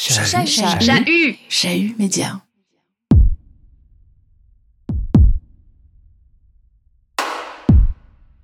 Chahut. 0.00 0.46
Chahut. 0.46 1.38
Chahut 1.50 1.94
Média. 1.98 2.40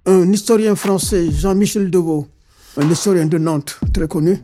Un 0.05 0.31
historien 0.33 0.77
français, 0.77 1.31
Jean-Michel 1.33 1.91
Deveau, 1.91 2.29
un 2.77 2.91
historien 2.91 3.25
de 3.25 3.39
Nantes 3.39 3.81
très 3.95 4.07
connu, 4.07 4.39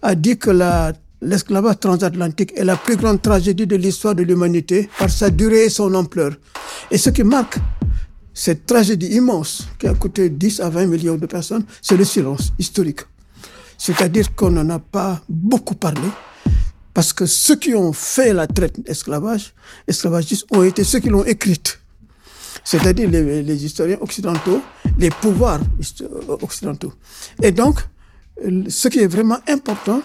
a 0.00 0.14
dit 0.14 0.38
que 0.38 0.50
la 0.50 0.94
l'esclavage 1.20 1.78
transatlantique 1.78 2.54
est 2.56 2.64
la 2.64 2.76
plus 2.76 2.96
grande 2.96 3.20
tragédie 3.20 3.66
de 3.66 3.76
l'histoire 3.76 4.14
de 4.14 4.22
l'humanité 4.22 4.88
par 4.98 5.10
sa 5.10 5.28
durée 5.28 5.64
et 5.64 5.68
son 5.68 5.92
ampleur. 5.92 6.32
Et 6.90 6.96
ce 6.96 7.10
qui 7.10 7.22
marque 7.22 7.58
cette 8.32 8.64
tragédie 8.64 9.08
immense 9.08 9.68
qui 9.78 9.86
a 9.86 9.92
coûté 9.92 10.30
10 10.30 10.60
à 10.60 10.70
20 10.70 10.86
millions 10.86 11.16
de 11.16 11.26
personnes, 11.26 11.66
c'est 11.82 11.98
le 11.98 12.06
silence 12.06 12.54
historique. 12.58 13.00
C'est-à-dire 13.76 14.34
qu'on 14.34 14.52
n'en 14.52 14.70
a 14.70 14.78
pas 14.78 15.20
beaucoup 15.28 15.74
parlé, 15.74 16.08
parce 16.94 17.12
que 17.12 17.26
ceux 17.26 17.56
qui 17.56 17.74
ont 17.74 17.92
fait 17.92 18.32
la 18.32 18.46
traite 18.46 18.80
d'esclavage, 18.84 19.54
esclavagistes, 19.86 20.46
ont 20.50 20.62
été 20.62 20.84
ceux 20.84 20.98
qui 21.00 21.08
l'ont 21.08 21.24
écrite. 21.24 21.80
C'est-à-dire 22.64 23.08
les, 23.10 23.64
historiens 23.64 23.98
occidentaux, 24.00 24.60
les 24.98 25.10
pouvoirs 25.10 25.60
occidentaux. 26.42 26.92
Et 27.42 27.52
donc, 27.52 27.80
ce 28.68 28.88
qui 28.88 29.00
est 29.00 29.06
vraiment 29.06 29.38
important, 29.48 30.02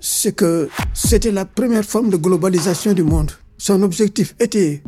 c'est 0.00 0.34
que 0.34 0.68
c'était 0.92 1.30
la 1.30 1.44
première 1.44 1.84
forme 1.84 2.10
de 2.10 2.16
globalisation 2.16 2.92
du 2.92 3.02
monde. 3.02 3.32
Son 3.58 3.82
objectif 3.82 4.34
était 4.40 4.82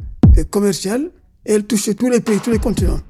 commercial 0.51 1.11
et 1.47 1.55
elle 1.55 1.65
touchait 1.65 1.95
tous 1.95 2.11
les 2.11 2.21
pays, 2.21 2.39
tous 2.41 2.51
les 2.51 2.59
continents. 2.59 3.01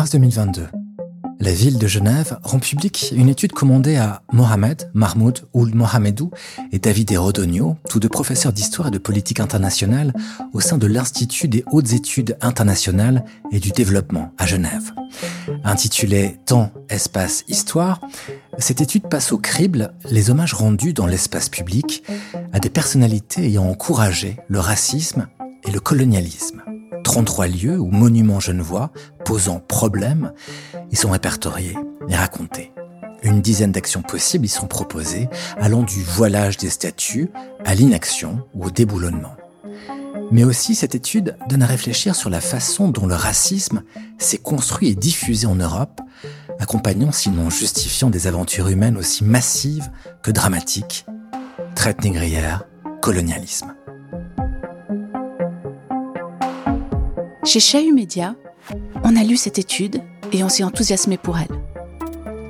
Mars 0.00 0.12
2022 0.12 0.66
la 1.40 1.52
ville 1.52 1.78
de 1.78 1.86
Genève 1.86 2.38
rend 2.42 2.58
publique 2.58 3.12
une 3.14 3.28
étude 3.28 3.52
commandée 3.52 3.96
à 3.96 4.22
Mohamed, 4.32 4.90
Mahmoud 4.94 5.40
Ould 5.52 5.74
Mohamedou 5.74 6.30
et 6.72 6.78
David 6.78 7.12
Erodonio, 7.12 7.76
tous 7.88 8.00
deux 8.00 8.08
professeurs 8.08 8.52
d'histoire 8.52 8.88
et 8.88 8.90
de 8.90 8.98
politique 8.98 9.40
internationale 9.40 10.14
au 10.54 10.60
sein 10.60 10.78
de 10.78 10.86
l'Institut 10.86 11.48
des 11.48 11.64
hautes 11.70 11.92
études 11.92 12.38
internationales 12.40 13.24
et 13.52 13.58
du 13.58 13.72
développement 13.72 14.32
à 14.38 14.46
Genève. 14.46 14.92
Intitulée 15.64 16.38
Temps, 16.46 16.70
espace, 16.88 17.44
histoire, 17.48 18.00
cette 18.58 18.80
étude 18.80 19.06
passe 19.08 19.32
au 19.32 19.38
crible 19.38 19.92
les 20.10 20.30
hommages 20.30 20.54
rendus 20.54 20.94
dans 20.94 21.06
l'espace 21.06 21.50
public 21.50 22.04
à 22.54 22.58
des 22.58 22.70
personnalités 22.70 23.44
ayant 23.44 23.68
encouragé 23.68 24.38
le 24.48 24.60
racisme 24.60 25.26
et 25.66 25.70
le 25.70 25.80
colonialisme. 25.80 26.62
33 27.10 27.48
lieux 27.48 27.76
ou 27.76 27.90
monuments 27.90 28.38
genevois 28.38 28.92
posant 29.24 29.58
problème 29.58 30.32
y 30.92 30.96
sont 30.96 31.10
répertoriés 31.10 31.76
et 32.08 32.14
racontés. 32.14 32.72
Une 33.24 33.42
dizaine 33.42 33.72
d'actions 33.72 34.02
possibles 34.02 34.46
y 34.46 34.48
sont 34.48 34.68
proposées, 34.68 35.28
allant 35.56 35.82
du 35.82 36.04
voilage 36.04 36.56
des 36.56 36.70
statues 36.70 37.28
à 37.64 37.74
l'inaction 37.74 38.46
ou 38.54 38.66
au 38.66 38.70
déboulonnement. 38.70 39.34
Mais 40.30 40.44
aussi, 40.44 40.76
cette 40.76 40.94
étude 40.94 41.36
donne 41.48 41.64
à 41.64 41.66
réfléchir 41.66 42.14
sur 42.14 42.30
la 42.30 42.40
façon 42.40 42.86
dont 42.86 43.08
le 43.08 43.16
racisme 43.16 43.82
s'est 44.18 44.38
construit 44.38 44.90
et 44.90 44.94
diffusé 44.94 45.48
en 45.48 45.56
Europe, 45.56 46.00
accompagnant 46.60 47.10
sinon 47.10 47.50
justifiant 47.50 48.10
des 48.10 48.28
aventures 48.28 48.68
humaines 48.68 48.96
aussi 48.96 49.24
massives 49.24 49.90
que 50.22 50.30
dramatiques, 50.30 51.06
traite 51.74 52.04
négrière, 52.04 52.62
colonialisme. 53.02 53.74
Chez 57.42 57.58
Chahut 57.58 57.92
Média, 57.92 58.34
on 59.02 59.16
a 59.16 59.24
lu 59.24 59.36
cette 59.36 59.58
étude 59.58 60.02
et 60.30 60.44
on 60.44 60.50
s'est 60.50 60.62
enthousiasmé 60.62 61.16
pour 61.16 61.38
elle. 61.38 61.48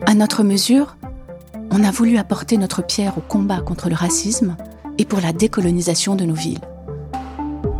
À 0.04 0.14
notre 0.14 0.42
mesure, 0.42 0.96
on 1.70 1.84
a 1.84 1.92
voulu 1.92 2.18
apporter 2.18 2.56
notre 2.56 2.82
pierre 2.82 3.16
au 3.16 3.20
combat 3.20 3.60
contre 3.60 3.88
le 3.88 3.94
racisme 3.94 4.56
et 4.98 5.04
pour 5.04 5.20
la 5.20 5.32
décolonisation 5.32 6.16
de 6.16 6.24
nos 6.24 6.34
villes. 6.34 6.60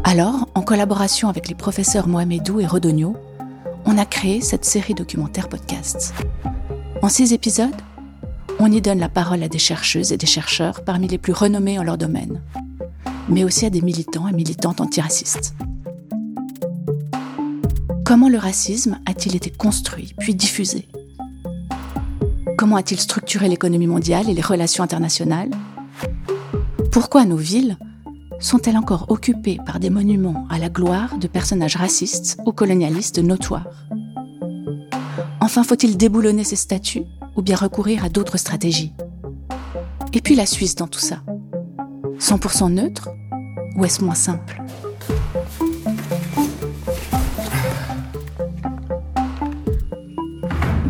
Alors, 0.05 0.49
en 0.55 0.63
collaboration 0.63 1.29
avec 1.29 1.49
les 1.49 1.57
professeurs 1.57 2.07
Mohamedou 2.07 2.61
et 2.61 2.67
Rodonio, 2.67 3.17
on 3.87 3.99
a 3.99 4.05
créé 4.05 4.41
cette 4.41 4.65
série 4.65 4.95
documentaire 4.95 5.49
podcast. 5.49 6.15
En 7.03 7.09
six 7.09 7.33
épisodes, 7.33 7.75
on 8.61 8.71
y 8.71 8.81
donne 8.81 9.01
la 9.01 9.09
parole 9.09 9.43
à 9.43 9.49
des 9.49 9.59
chercheuses 9.59 10.13
et 10.13 10.17
des 10.17 10.27
chercheurs 10.27 10.85
parmi 10.85 11.09
les 11.09 11.19
plus 11.19 11.33
renommés 11.33 11.79
en 11.79 11.83
leur 11.83 11.99
domaine, 11.99 12.41
mais 13.29 13.43
aussi 13.43 13.67
à 13.67 13.71
des 13.71 13.81
militants 13.81 14.29
et 14.29 14.33
militantes 14.33 14.81
antiracistes. 14.81 15.55
Comment 18.11 18.29
le 18.29 18.39
racisme 18.39 18.99
a-t-il 19.07 19.37
été 19.37 19.51
construit 19.51 20.15
puis 20.19 20.35
diffusé? 20.35 20.89
Comment 22.59 22.75
a-t-il 22.75 22.99
structuré 22.99 23.49
l'économie 23.49 23.87
mondiale 23.87 24.29
et 24.29 24.35
les 24.35 24.43
relations 24.43 24.83
internationales? 24.83 25.51
Pourquoi 26.91 27.25
nos 27.25 27.37
villes 27.37 27.79
sont-elles 28.41 28.77
encore 28.77 29.07
occupées 29.11 29.61
par 29.65 29.79
des 29.79 29.91
monuments 29.91 30.45
à 30.51 30.59
la 30.59 30.71
gloire 30.71 31.19
de 31.19 31.29
personnages 31.29 31.77
racistes 31.77 32.37
ou 32.47 32.51
colonialistes 32.51 33.21
notoires? 33.21 33.87
Enfin, 35.41 35.63
faut-il 35.63 35.97
déboulonner 35.97 36.43
ces 36.43 36.57
statues 36.57 37.05
ou 37.37 37.43
bien 37.43 37.55
recourir 37.55 38.05
à 38.05 38.09
d'autres 38.09 38.39
stratégies? 38.39 38.93
Et 40.13 40.21
puis 40.21 40.35
la 40.35 40.47
Suisse 40.47 40.75
dans 40.75 40.89
tout 40.89 40.99
ça? 40.99 41.23
100% 42.19 42.73
neutre 42.73 43.09
ou 43.77 43.85
est-ce 43.85 44.03
moins 44.03 44.17
simple? 44.17 44.61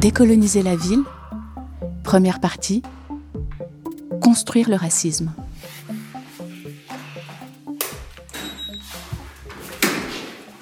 Décoloniser 0.01 0.63
la 0.63 0.77
ville. 0.77 1.03
Première 2.05 2.41
partie. 2.41 2.83
Construire 4.23 4.71
le 4.71 4.77
racisme. 4.77 5.31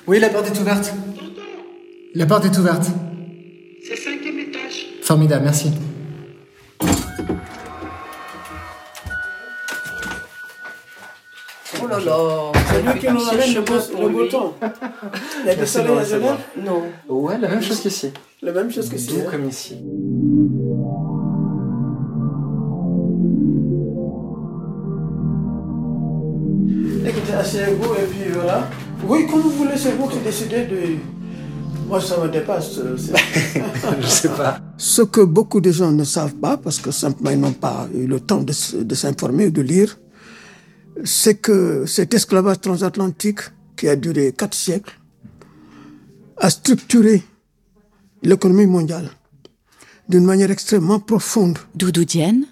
Oui, 0.08 0.18
la 0.18 0.28
porte 0.30 0.48
est 0.48 0.60
ouverte. 0.60 0.92
La 2.16 2.26
porte 2.26 2.46
est 2.46 2.58
ouverte. 2.58 2.86
C'est 3.86 3.94
cinquième 3.94 4.40
étage. 4.40 4.86
Formidable, 5.02 5.44
merci. 5.44 5.70
Oh 11.80 11.86
là 11.86 12.00
là, 12.00 12.52
c'est 12.72 12.82
lui 12.82 12.98
qui 12.98 13.08
nous 13.08 13.28
amène 13.28 13.54
le, 13.54 13.60
beau, 13.60 13.74
le 14.00 14.08
beau 14.08 14.26
temps. 14.26 14.54
Il 15.42 15.46
y 15.46 15.50
a 15.50 15.52
à 15.52 16.04
Genève 16.04 16.36
Non. 16.56 16.82
Ouais, 17.08 17.38
la 17.38 17.48
même 17.48 17.62
chose 17.62 17.80
qu'ici. 17.80 18.12
La 18.48 18.54
même 18.54 18.72
chose 18.72 18.88
qu'ici. 18.88 19.08
Doux 19.08 19.20
hein. 19.26 19.30
comme 19.30 19.46
ici. 19.46 19.74
Écoutez, 27.06 27.32
asseyez-vous 27.34 27.92
et 27.92 28.06
puis 28.10 28.32
voilà. 28.32 28.70
Oui, 29.06 29.26
comme 29.30 29.42
vous 29.42 29.50
voulez, 29.50 29.76
c'est 29.76 29.92
vous 29.92 30.08
qui 30.08 30.16
décidez 30.20 30.64
de. 30.64 30.96
Moi, 31.88 32.00
ça 32.00 32.18
me 32.22 32.30
dépasse. 32.30 32.78
euh, 32.78 32.96
Je 34.00 34.06
sais 34.06 34.30
pas. 34.30 34.60
Ce 34.78 35.02
que 35.02 35.20
beaucoup 35.20 35.60
de 35.60 35.70
gens 35.70 35.92
ne 35.92 36.04
savent 36.04 36.36
pas, 36.36 36.56
parce 36.56 36.78
que 36.78 36.90
simplement 36.90 37.30
ils 37.30 37.40
n'ont 37.40 37.52
pas 37.52 37.86
eu 37.94 38.06
le 38.06 38.18
temps 38.18 38.40
de, 38.40 38.54
de 38.82 38.94
s'informer 38.94 39.48
ou 39.48 39.50
de 39.50 39.60
lire, 39.60 39.98
c'est 41.04 41.34
que 41.34 41.84
cet 41.84 42.14
esclavage 42.14 42.62
transatlantique, 42.62 43.40
qui 43.76 43.90
a 43.90 43.96
duré 43.96 44.32
quatre 44.32 44.54
siècles, 44.54 44.98
a 46.38 46.48
structuré 46.48 47.22
l'économie 48.22 48.66
mondiale 48.66 49.10
d'une 50.08 50.24
manière 50.24 50.50
extrêmement 50.50 51.00
profonde. 51.00 51.58
Doudou 51.74 52.04
Dienne, 52.04 52.46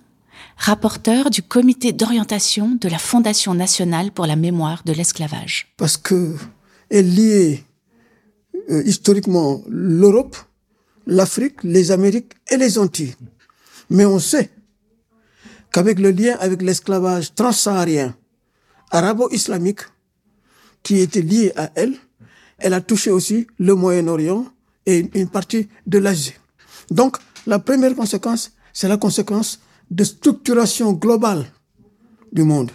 rapporteur 0.58 1.30
du 1.30 1.42
comité 1.42 1.92
d'orientation 1.92 2.76
de 2.80 2.88
la 2.88 2.98
Fondation 2.98 3.54
nationale 3.54 4.12
pour 4.12 4.26
la 4.26 4.36
mémoire 4.36 4.82
de 4.84 4.92
l'esclavage. 4.92 5.72
parce 5.76 5.96
que 5.96 6.36
elle 6.90 7.12
liait 7.14 7.64
euh, 8.70 8.82
historiquement 8.84 9.62
l'Europe, 9.68 10.36
l'Afrique, 11.06 11.64
les 11.64 11.90
Amériques 11.90 12.34
et 12.50 12.56
les 12.56 12.78
Antilles. 12.78 13.14
Mais 13.90 14.04
on 14.04 14.18
sait 14.18 14.50
qu'avec 15.72 15.98
le 15.98 16.10
lien 16.10 16.36
avec 16.38 16.62
l'esclavage 16.62 17.34
transsaharien, 17.34 18.14
arabo-islamique, 18.90 19.80
qui 20.82 20.98
était 21.00 21.22
lié 21.22 21.52
à 21.56 21.70
elle, 21.74 21.94
elle 22.58 22.74
a 22.74 22.80
touché 22.80 23.10
aussi 23.10 23.46
le 23.58 23.74
Moyen-Orient 23.74 24.46
et 24.86 25.08
une- 25.14 25.28
partie 25.28 25.68
de 25.86 25.98
l'Asie. 25.98 26.34
Donc, 26.90 27.16
la 27.46 27.58
première 27.58 27.94
conséquence, 27.94 28.52
c'est 28.72 28.88
la 28.88 28.96
conséquence 28.96 29.60
de 29.90 30.04
structuration 30.04 30.92
globale 30.92 31.44
du 32.32 32.42
monde. 32.42 32.70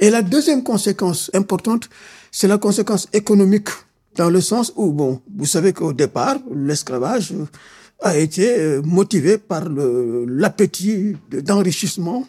Et 0.00 0.10
la 0.10 0.22
deuxième 0.22 0.62
conséquence 0.62 1.30
importante, 1.34 1.88
c'est 2.30 2.48
la 2.48 2.58
conséquence 2.58 3.08
économique, 3.12 3.68
dans 4.16 4.30
le 4.30 4.40
sens 4.40 4.72
où, 4.76 4.92
bon, 4.92 5.20
vous 5.36 5.46
savez 5.46 5.72
qu'au 5.72 5.92
départ, 5.92 6.38
l'esclavage 6.54 7.32
a 8.00 8.16
été 8.16 8.58
euh, 8.58 8.82
motivé 8.82 9.38
par 9.38 9.68
l'appétit 10.26 11.16
de- 11.30 11.40
d'enrichissement, 11.40 12.26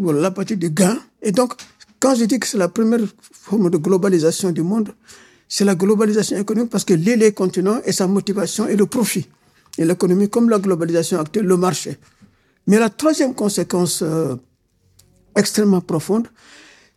l'appétit 0.00 0.56
de 0.56 0.68
gain. 0.68 0.98
Et 1.22 1.32
donc, 1.32 1.54
Quand 2.00 2.14
je 2.14 2.26
dis 2.26 2.38
que 2.38 2.46
c'est 2.46 2.58
la 2.58 2.68
première 2.68 3.00
forme 3.32 3.70
de 3.70 3.76
globalisation 3.76 4.52
du 4.52 4.62
monde, 4.62 4.90
c'est 5.48 5.64
la 5.64 5.74
globalisation 5.74 6.36
économique 6.36 6.70
parce 6.70 6.84
que 6.84 6.94
lie 6.94 7.16
les 7.16 7.32
continents 7.32 7.80
et 7.84 7.92
sa 7.92 8.06
motivation 8.06 8.66
est 8.66 8.76
le 8.76 8.86
profit. 8.86 9.26
Et 9.78 9.84
l'économie, 9.84 10.28
comme 10.28 10.50
la 10.50 10.58
globalisation 10.58 11.18
actuelle, 11.18 11.46
le 11.46 11.56
marché. 11.56 11.98
Mais 12.66 12.78
la 12.78 12.90
troisième 12.90 13.34
conséquence 13.34 14.02
euh, 14.02 14.34
extrêmement 15.36 15.80
profonde, 15.80 16.28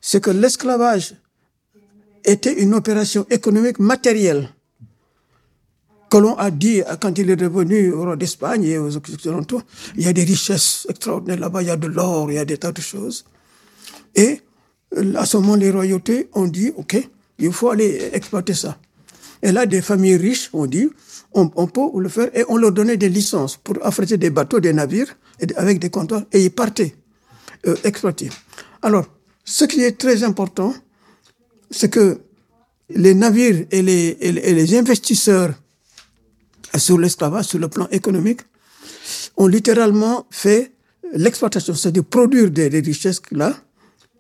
c'est 0.02 0.22
que 0.22 0.32
l'esclavage 0.32 1.16
était 2.26 2.62
une 2.62 2.74
opération 2.74 3.26
économique 3.30 3.80
matérielle 3.80 4.50
que 6.12 6.18
l'on 6.18 6.36
a 6.36 6.52
dit 6.52 6.82
quand 7.00 7.18
il 7.18 7.30
est 7.30 7.42
revenu 7.42 7.94
au 7.94 8.04
roi 8.04 8.18
d'Espagne 8.18 8.66
et 8.66 8.78
aux 8.78 8.98
Occidentaux, 8.98 9.62
il 9.96 10.04
y 10.04 10.08
a 10.10 10.14
des 10.14 10.26
richesses 10.26 10.86
extraordinaires 10.90 11.40
là-bas, 11.40 11.62
il 11.62 11.70
y 11.70 11.72
a 11.72 11.78
de 11.78 11.88
l'or, 11.88 12.30
il 12.30 12.36
y 12.36 12.38
a 12.38 12.44
des 12.44 12.58
tas 12.58 12.74
de 12.74 12.82
choses. 12.82 13.24
Et 14.14 14.42
à 15.16 15.26
ce 15.26 15.38
moment, 15.38 15.56
les 15.56 15.72
royautés 15.72 16.28
ont 16.34 16.48
dit, 16.48 16.74
OK, 16.76 16.98
il 17.42 17.54
faut 17.54 17.70
aller 17.70 18.10
exploiter 18.14 18.54
ça. 18.54 18.78
Et 19.42 19.52
là, 19.52 19.66
des 19.66 19.82
familles 19.82 20.18
riches 20.18 20.50
ont 20.54 20.68
dit, 20.68 20.90
on, 21.34 21.48
peut 21.48 22.00
le 22.00 22.10
faire, 22.10 22.30
et 22.36 22.44
on 22.48 22.58
leur 22.58 22.72
donnait 22.72 22.98
des 22.98 23.10
licences 23.10 23.58
pour 23.58 23.76
affréter 23.86 24.18
des 24.18 24.30
bateaux, 24.30 24.60
des 24.60 24.74
navires, 24.74 25.16
avec 25.56 25.80
des 25.80 25.90
comptoirs, 25.90 26.24
et 26.32 26.44
ils 26.44 26.52
partaient 26.52 26.96
euh, 27.66 27.76
exploiter. 27.84 28.30
Alors, 28.82 29.06
ce 29.44 29.66
qui 29.66 29.82
est 29.82 29.98
très 29.98 30.24
important, 30.24 30.74
c'est 31.72 31.90
que 31.90 32.20
les 32.90 33.16
navires 33.16 33.66
et 33.72 33.82
les, 33.82 34.18
et 34.20 34.54
les 34.54 34.78
investisseurs 34.78 35.54
sur 36.78 36.98
l'esclavage, 36.98 37.46
sur 37.46 37.60
le 37.60 37.68
plan 37.68 37.88
économique, 37.92 38.42
ont 39.38 39.48
littéralement 39.48 40.26
fait 40.30 40.72
l'exploitation, 41.14 41.74
c'est-à-dire 41.74 42.06
produire 42.06 42.52
des, 42.52 42.68
richesses 42.68 43.22
là 43.32 43.56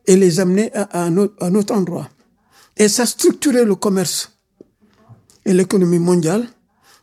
et 0.07 0.15
les 0.15 0.39
amener 0.39 0.71
à, 0.73 1.03
un 1.03 1.17
autre, 1.17 1.73
endroit. 1.73 2.09
Et 2.77 2.87
ça 2.87 3.05
structurait 3.05 3.65
le 3.65 3.75
commerce 3.75 4.31
et 5.45 5.53
l'économie 5.53 5.99
mondiale 5.99 6.47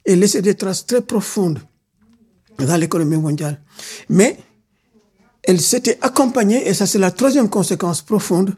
et 0.05 0.17
laissait 0.17 0.43
des 0.43 0.55
traces 0.55 0.87
très 0.87 1.03
profondes 1.03 1.61
dans 2.59 2.77
l'économie 2.77 3.17
mondiale. 3.17 3.61
Mais 4.09 4.39
elle 5.43 5.61
s'était 5.61 5.99
accompagnée, 6.03 6.69
et 6.69 6.75
ça 6.75 6.87
c'est 6.87 6.99
la 6.99 7.11
troisième 7.11 7.49
conséquence 7.49 8.03
profonde, 8.03 8.55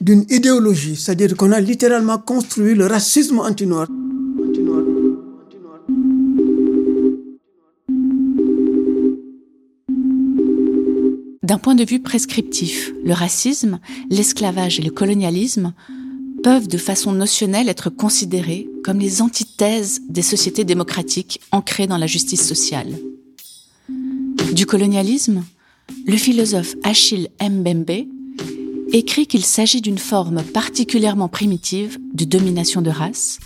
d'une 0.00 0.24
idéologie, 0.30 0.96
c'est-à-dire 0.96 1.36
qu'on 1.36 1.52
a 1.52 1.60
littéralement 1.60 2.18
construit 2.18 2.74
le 2.74 2.86
racisme 2.86 3.38
anti-noir. 3.38 3.86
D'un 11.42 11.58
point 11.58 11.74
de 11.74 11.84
vue 11.84 12.00
prescriptif, 12.00 12.92
le 13.04 13.12
racisme, 13.12 13.78
l'esclavage 14.10 14.80
et 14.80 14.82
le 14.82 14.90
colonialisme 14.90 15.74
peuvent 16.42 16.68
de 16.68 16.78
façon 16.78 17.12
notionnelle 17.12 17.68
être 17.68 17.90
considérés 17.90 18.68
comme 18.84 18.98
les 18.98 19.22
antithèses 19.22 20.00
des 20.08 20.22
sociétés 20.22 20.64
démocratiques 20.64 21.40
ancrées 21.52 21.86
dans 21.86 21.98
la 21.98 22.06
justice 22.06 22.46
sociale. 22.46 22.98
Du 24.52 24.66
colonialisme, 24.66 25.44
le 26.06 26.16
philosophe 26.16 26.74
Achille 26.82 27.28
Mbembe 27.40 28.06
écrit 28.92 29.26
qu'il 29.26 29.44
s'agit 29.44 29.80
d'une 29.80 29.98
forme 29.98 30.42
particulièrement 30.42 31.28
primitive 31.28 31.98
de 32.12 32.24
domination 32.24 32.82
de 32.82 32.90
race 32.90 33.38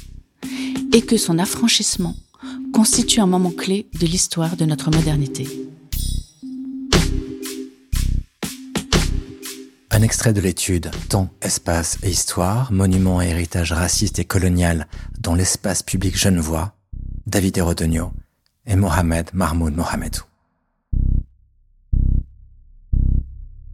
et 0.92 1.02
que 1.02 1.16
son 1.16 1.38
affranchissement 1.38 2.16
constitue 2.72 3.20
un 3.20 3.26
moment 3.26 3.50
clé 3.50 3.86
de 4.00 4.06
l'histoire 4.06 4.56
de 4.56 4.64
notre 4.64 4.90
modernité. 4.90 5.46
Un 9.96 10.02
extrait 10.02 10.34
de 10.34 10.42
l'étude 10.42 10.90
Temps, 11.08 11.30
espace 11.40 11.96
et 12.02 12.10
histoire, 12.10 12.70
monument 12.70 13.22
et 13.22 13.28
héritage 13.28 13.72
raciste 13.72 14.18
et 14.18 14.26
colonial 14.26 14.88
dans 15.20 15.34
l'espace 15.34 15.82
public 15.82 16.18
genevois, 16.18 16.74
David 17.26 17.56
Erodonio 17.56 18.12
et 18.66 18.76
Mohamed 18.76 19.30
Mahmoud 19.32 19.74
Mohamedou. 19.74 20.20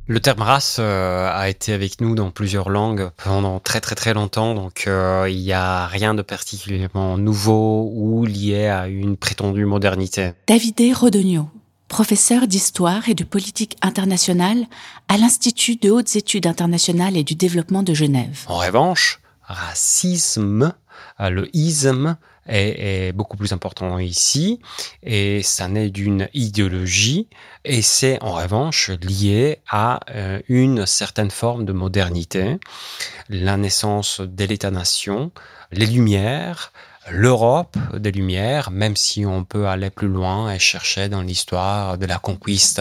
Le 0.07 0.21
terme 0.21 0.43
race 0.43 0.77
euh, 0.79 1.29
a 1.29 1.49
été 1.49 1.73
avec 1.73 2.01
nous 2.01 2.15
dans 2.15 2.31
plusieurs 2.31 2.71
langues 2.71 3.11
pendant 3.17 3.59
très 3.59 3.81
très 3.81 3.97
très 3.97 4.15
longtemps, 4.15 4.55
donc 4.55 4.85
euh, 4.87 5.27
il 5.29 5.41
n'y 5.41 5.53
a 5.53 5.89
rien 5.89 6.15
de 6.15 6.23
particulièrement 6.23 7.19
nouveau 7.19 7.91
ou 7.93 8.25
lié 8.27 8.69
à 8.69 8.87
une 8.87 9.17
prétendue 9.17 9.65
modernité. 9.65 10.35
David 10.47 10.81
Rodogno, 10.95 11.49
professeur 11.93 12.47
d'histoire 12.47 13.11
et 13.11 13.15
de 13.15 13.23
politique 13.23 13.77
internationale 13.83 14.65
à 15.09 15.19
l'Institut 15.19 15.77
de 15.77 15.91
hautes 15.91 16.17
études 16.17 16.47
internationales 16.47 17.19
et 17.19 17.23
du 17.23 17.35
développement 17.35 17.83
de 17.83 17.93
Genève. 17.93 18.47
En 18.47 18.57
revanche, 18.57 19.21
racisme, 19.43 20.73
euh, 21.21 21.29
le 21.29 21.55
isme 21.55 22.17
est, 22.49 23.13
beaucoup 23.13 23.37
plus 23.37 23.53
important 23.53 23.99
ici 23.99 24.59
et 25.03 25.43
ça 25.43 25.69
naît 25.69 25.91
d'une 25.91 26.31
idéologie 26.33 27.29
et 27.67 27.83
c'est 27.83 28.21
en 28.23 28.33
revanche 28.33 28.89
lié 28.89 29.59
à 29.69 30.01
euh, 30.15 30.41
une 30.49 30.87
certaine 30.87 31.31
forme 31.31 31.67
de 31.67 31.75
modernité, 31.75 32.59
la 33.29 33.59
naissance 33.59 34.23
de 34.23 34.45
l'État-nation, 34.47 35.31
les 35.73 35.87
Lumières, 35.87 36.73
l'Europe 37.11 37.77
des 37.97 38.13
Lumières, 38.13 38.71
même 38.71 38.97
si 38.97 39.27
on 39.27 39.45
peut 39.45 39.67
aller 39.67 39.91
plus 39.91 40.09
loin 40.09 40.53
et 40.53 40.59
chercher 40.59 41.09
dans 41.09 41.23
l'histoire 41.23 41.99
de 41.99 42.07
la 42.07 42.19
conquiste 42.19 42.81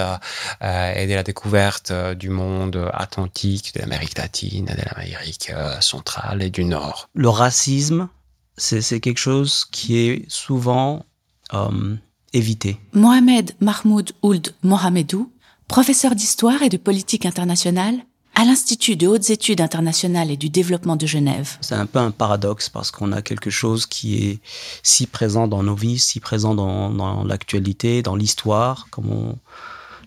euh, 0.62 0.94
et 0.94 1.08
de 1.08 1.14
la 1.14 1.24
découverte 1.24 1.92
du 1.92 2.30
monde 2.30 2.90
atlantique, 2.94 3.74
de 3.76 3.80
l'Amérique 3.80 4.18
latine, 4.18 4.66
de 4.66 4.84
l'Amérique 4.96 5.52
euh, 5.54 5.80
centrale 5.82 6.42
et 6.42 6.50
du 6.50 6.66
Nord. 6.66 7.10
Le 7.14 7.30
racisme, 7.30 8.10
c'est 8.58 9.00
quelque 9.00 9.20
chose 9.20 9.66
qui 9.72 9.98
est 9.98 10.26
souvent 10.30 11.06
euh, 11.54 11.96
évité. 12.34 12.78
Mohamed 12.94 13.54
Mahmoud 13.60 14.12
Ould 14.22 14.54
Mohamedou, 14.64 15.32
professeur 15.68 16.16
d'histoire 16.16 16.62
et 16.62 16.70
de 16.70 16.78
politique 16.78 17.26
internationale, 17.26 17.96
à 18.36 18.46
l'Institut 18.46 18.96
de 18.96 19.08
hautes 19.08 19.30
études 19.30 19.62
internationales 19.62 20.32
et 20.32 20.38
du 20.38 20.50
développement 20.50 20.96
de 20.96 21.06
Genève. 21.06 21.58
C'est 21.62 21.76
un 21.76 21.86
peu 21.86 22.00
un 22.00 22.12
paradoxe 22.12 22.70
parce 22.70 22.92
qu'on 22.92 23.12
a 23.12 23.22
quelque 23.22 23.50
chose 23.50 23.86
qui 23.86 24.26
est 24.26 24.40
si 24.84 25.06
présent 25.06 25.48
dans 25.48 25.64
nos 25.64 25.76
vies, 25.76 26.00
si 26.00 26.20
présent 26.20 26.56
dans, 26.56 27.24
l'actualité, 27.24 28.02
dans 28.02 28.16
l'histoire, 28.16 28.88
comme 28.90 29.12
on 29.12 29.38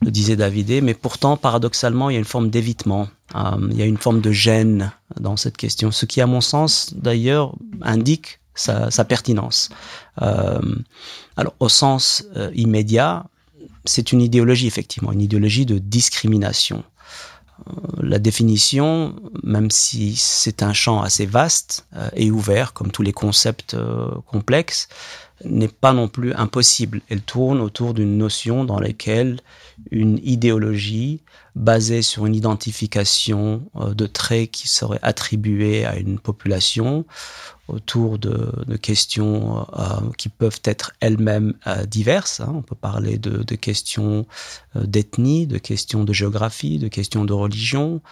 le 0.00 0.10
disait 0.10 0.36
David, 0.36 0.82
mais 0.82 0.94
pourtant, 0.94 1.36
paradoxalement, 1.36 2.10
il 2.10 2.14
y 2.14 2.16
a 2.16 2.18
une 2.18 2.24
forme 2.24 2.50
d'évitement, 2.50 3.08
euh, 3.34 3.68
il 3.70 3.76
y 3.76 3.82
a 3.82 3.86
une 3.86 3.96
forme 3.96 4.20
de 4.20 4.32
gêne 4.32 4.92
dans 5.20 5.36
cette 5.36 5.56
question, 5.56 5.90
ce 5.90 6.06
qui, 6.06 6.20
à 6.20 6.26
mon 6.26 6.40
sens, 6.40 6.94
d'ailleurs, 6.94 7.54
indique 7.82 8.40
sa, 8.54 9.04
pertinence. 9.04 9.70
Euh, 10.22 10.60
alors, 11.36 11.54
au 11.60 11.68
sens 11.68 12.24
euh, 12.36 12.50
immédiat, 12.54 13.26
c'est 13.84 14.12
une 14.12 14.20
idéologie, 14.20 14.66
effectivement, 14.66 15.12
une 15.12 15.20
idéologie 15.20 15.66
de 15.66 15.78
discrimination. 15.78 16.84
Euh, 17.66 17.72
la 18.02 18.18
définition, 18.18 19.16
même 19.42 19.70
si 19.70 20.16
c'est 20.16 20.62
un 20.62 20.72
champ 20.72 21.02
assez 21.02 21.26
vaste 21.26 21.86
euh, 21.94 22.08
et 22.14 22.30
ouvert, 22.30 22.72
comme 22.72 22.90
tous 22.90 23.02
les 23.02 23.12
concepts 23.12 23.74
euh, 23.74 24.10
complexes, 24.26 24.88
n'est 25.44 25.68
pas 25.68 25.92
non 25.92 26.08
plus 26.08 26.32
impossible. 26.32 27.00
Elle 27.08 27.22
tourne 27.22 27.60
autour 27.60 27.94
d'une 27.94 28.16
notion 28.16 28.64
dans 28.64 28.78
laquelle 28.78 29.40
une 29.90 30.20
idéologie 30.22 31.22
basée 31.56 32.02
sur 32.02 32.26
une 32.26 32.34
identification 32.34 33.62
de 33.74 34.06
traits 34.06 34.50
qui 34.50 34.68
seraient 34.68 35.00
attribués 35.02 35.84
à 35.84 35.96
une 35.96 36.18
population 36.18 37.04
autour 37.68 38.18
de, 38.18 38.76
questions 38.76 39.66
euh, 39.76 40.10
qui 40.18 40.28
peuvent 40.28 40.60
être 40.64 40.92
elles-mêmes 41.00 41.54
euh, 41.66 41.86
diverses. 41.86 42.40
Hein. 42.40 42.52
On 42.54 42.62
peut 42.62 42.74
parler 42.74 43.16
de, 43.18 43.54
questions 43.54 44.26
euh, 44.76 44.84
d'ethnie, 44.84 45.46
de 45.46 45.58
questions 45.58 46.04
de 46.04 46.12
géographie, 46.12 46.78
de 46.78 46.88
questions 46.88 47.24
de 47.24 47.32
religion, 47.32 48.02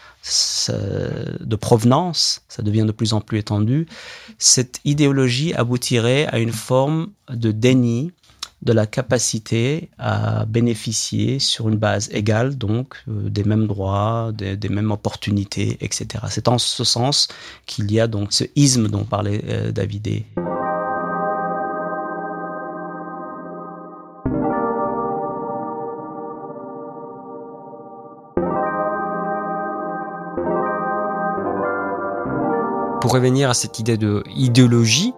de 0.69 1.57
provenance. 1.57 2.43
Ça 2.49 2.63
devient 2.63 2.85
de 2.87 2.93
plus 2.93 3.13
en 3.13 3.21
plus 3.21 3.39
étendu. 3.39 3.87
Cette 4.39 4.81
idéologie 4.85 5.53
aboutirait 5.55 6.27
à 6.27 6.39
une 6.39 6.53
forme 6.53 7.12
de 7.31 7.53
déni 7.53 8.13
de 8.63 8.73
la 8.73 8.87
capacité 8.87 9.91
à 9.99 10.45
bénéficier 10.47 11.39
sur 11.41 11.69
une 11.69 11.77
base 11.77 12.09
égale, 12.13 12.57
donc 12.57 13.03
euh, 13.09 13.29
des 13.29 13.45
mêmes 13.45 13.67
droits, 13.67 14.31
des, 14.33 14.69
mêmes 14.69 14.93
opportunités, 14.93 15.79
etc. 15.81 16.25
C'est 16.31 16.49
en 16.49 16.59
ce 16.59 16.85
sens 16.85 17.29
qu'il 17.67 17.91
y 17.91 17.99
a 17.99 18.07
donc 18.07 18.33
ce 18.33 18.45
isme 18.55 18.89
dont 18.89 19.05
parlait 19.05 19.43
euh, 19.49 19.73
David. 19.73 20.23
Pour 33.01 33.13
revenir 33.13 33.51
à 33.51 33.55
cette 33.55 33.81
idée 33.81 33.97
de 33.97 34.23
idéologie, 34.37 35.13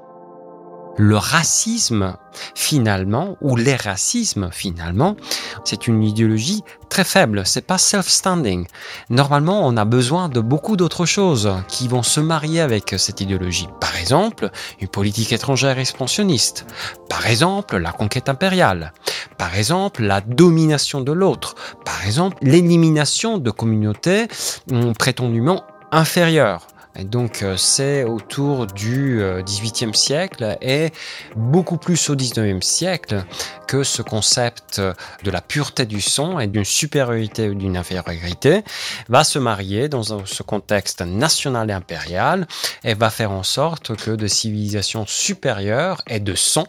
le 0.97 1.17
racisme, 1.17 2.17
finalement, 2.55 3.37
ou 3.41 3.57
les 3.57 3.77
racismes, 3.77 4.51
finalement, 4.53 5.17
c'est 5.65 5.87
une 5.89 6.03
idéologie 6.03 6.63
très 6.89 7.05
faible. 7.05 7.43
C'est 7.45 7.67
pas 7.67 7.79
self-standing. 7.79 8.67
Normalement, 9.11 9.67
on 9.67 9.77
a 9.77 9.85
besoin 9.85 10.29
de 10.29 10.41
beaucoup 10.41 10.77
d'autres 10.77 11.07
choses 11.07 11.53
qui 11.69 11.89
vont 11.89 12.03
se 12.03 12.21
marier 12.21 12.61
avec 12.61 12.95
cette 12.99 13.21
idéologie. 13.21 13.69
Par 13.81 13.97
exemple, 13.97 14.51
une 14.81 14.89
politique 14.89 15.33
étrangère 15.33 15.79
expansionniste. 15.79 16.67
Par 17.09 17.27
exemple, 17.27 17.77
la 17.77 17.93
conquête 17.93 18.29
impériale. 18.29 18.93
Par 19.39 19.57
exemple, 19.57 20.03
la 20.03 20.21
domination 20.21 21.01
de 21.01 21.13
l'autre. 21.13 21.55
Par 21.85 22.07
exemple, 22.07 22.37
l'élimination 22.43 23.39
de 23.39 23.51
communautés 23.51 24.29
hum, 24.71 24.95
prétendument 24.95 25.65
inférieures. 25.91 26.67
Et 26.97 27.05
donc 27.05 27.43
euh, 27.43 27.57
c'est 27.57 28.05
autour 28.05 28.67
du 28.67 29.21
XVIIIe 29.45 29.91
euh, 29.91 29.93
siècle 29.95 30.57
et 30.61 30.93
beaucoup 31.35 31.77
plus 31.77 32.09
au 32.09 32.15
XIXe 32.15 32.65
siècle 32.65 33.25
que 33.67 33.83
ce 33.83 34.03
concept 34.03 34.81
de 34.81 35.31
la 35.31 35.41
pureté 35.41 35.87
du 35.87 36.01
son 36.01 36.39
et 36.39 36.47
d'une 36.47 36.65
supériorité 36.65 37.49
ou 37.49 37.55
d'une 37.55 37.77
infériorité 37.77 38.63
va 39.09 39.25
se 39.25 39.39
marier 39.39 39.89
dans 39.89 40.03
ce 40.03 40.43
contexte 40.43 41.03
national 41.03 41.71
et 41.71 41.73
impérial 41.73 42.47
et 42.85 42.95
va 42.95 43.11
faire 43.11 43.33
en 43.33 43.43
sorte 43.43 43.97
que 43.97 44.13
de 44.13 44.27
civilisations 44.27 45.07
supérieures 45.07 46.03
et 46.07 46.21
de 46.21 46.35
son 46.35 46.67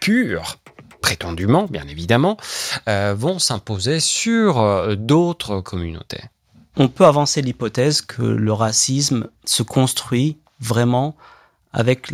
pur 0.00 0.58
prétendument, 1.00 1.66
bien 1.70 1.86
évidemment, 1.88 2.36
euh, 2.88 3.14
vont 3.16 3.38
s'imposer 3.38 4.00
sur 4.00 4.96
d'autres 4.96 5.60
communautés 5.60 6.22
on 6.76 6.88
peut 6.88 7.06
avancer 7.06 7.42
l'hypothèse 7.42 8.02
que 8.02 8.22
le 8.22 8.52
racisme 8.52 9.28
se 9.44 9.62
construit 9.62 10.38
vraiment 10.60 11.16
avec 11.72 12.12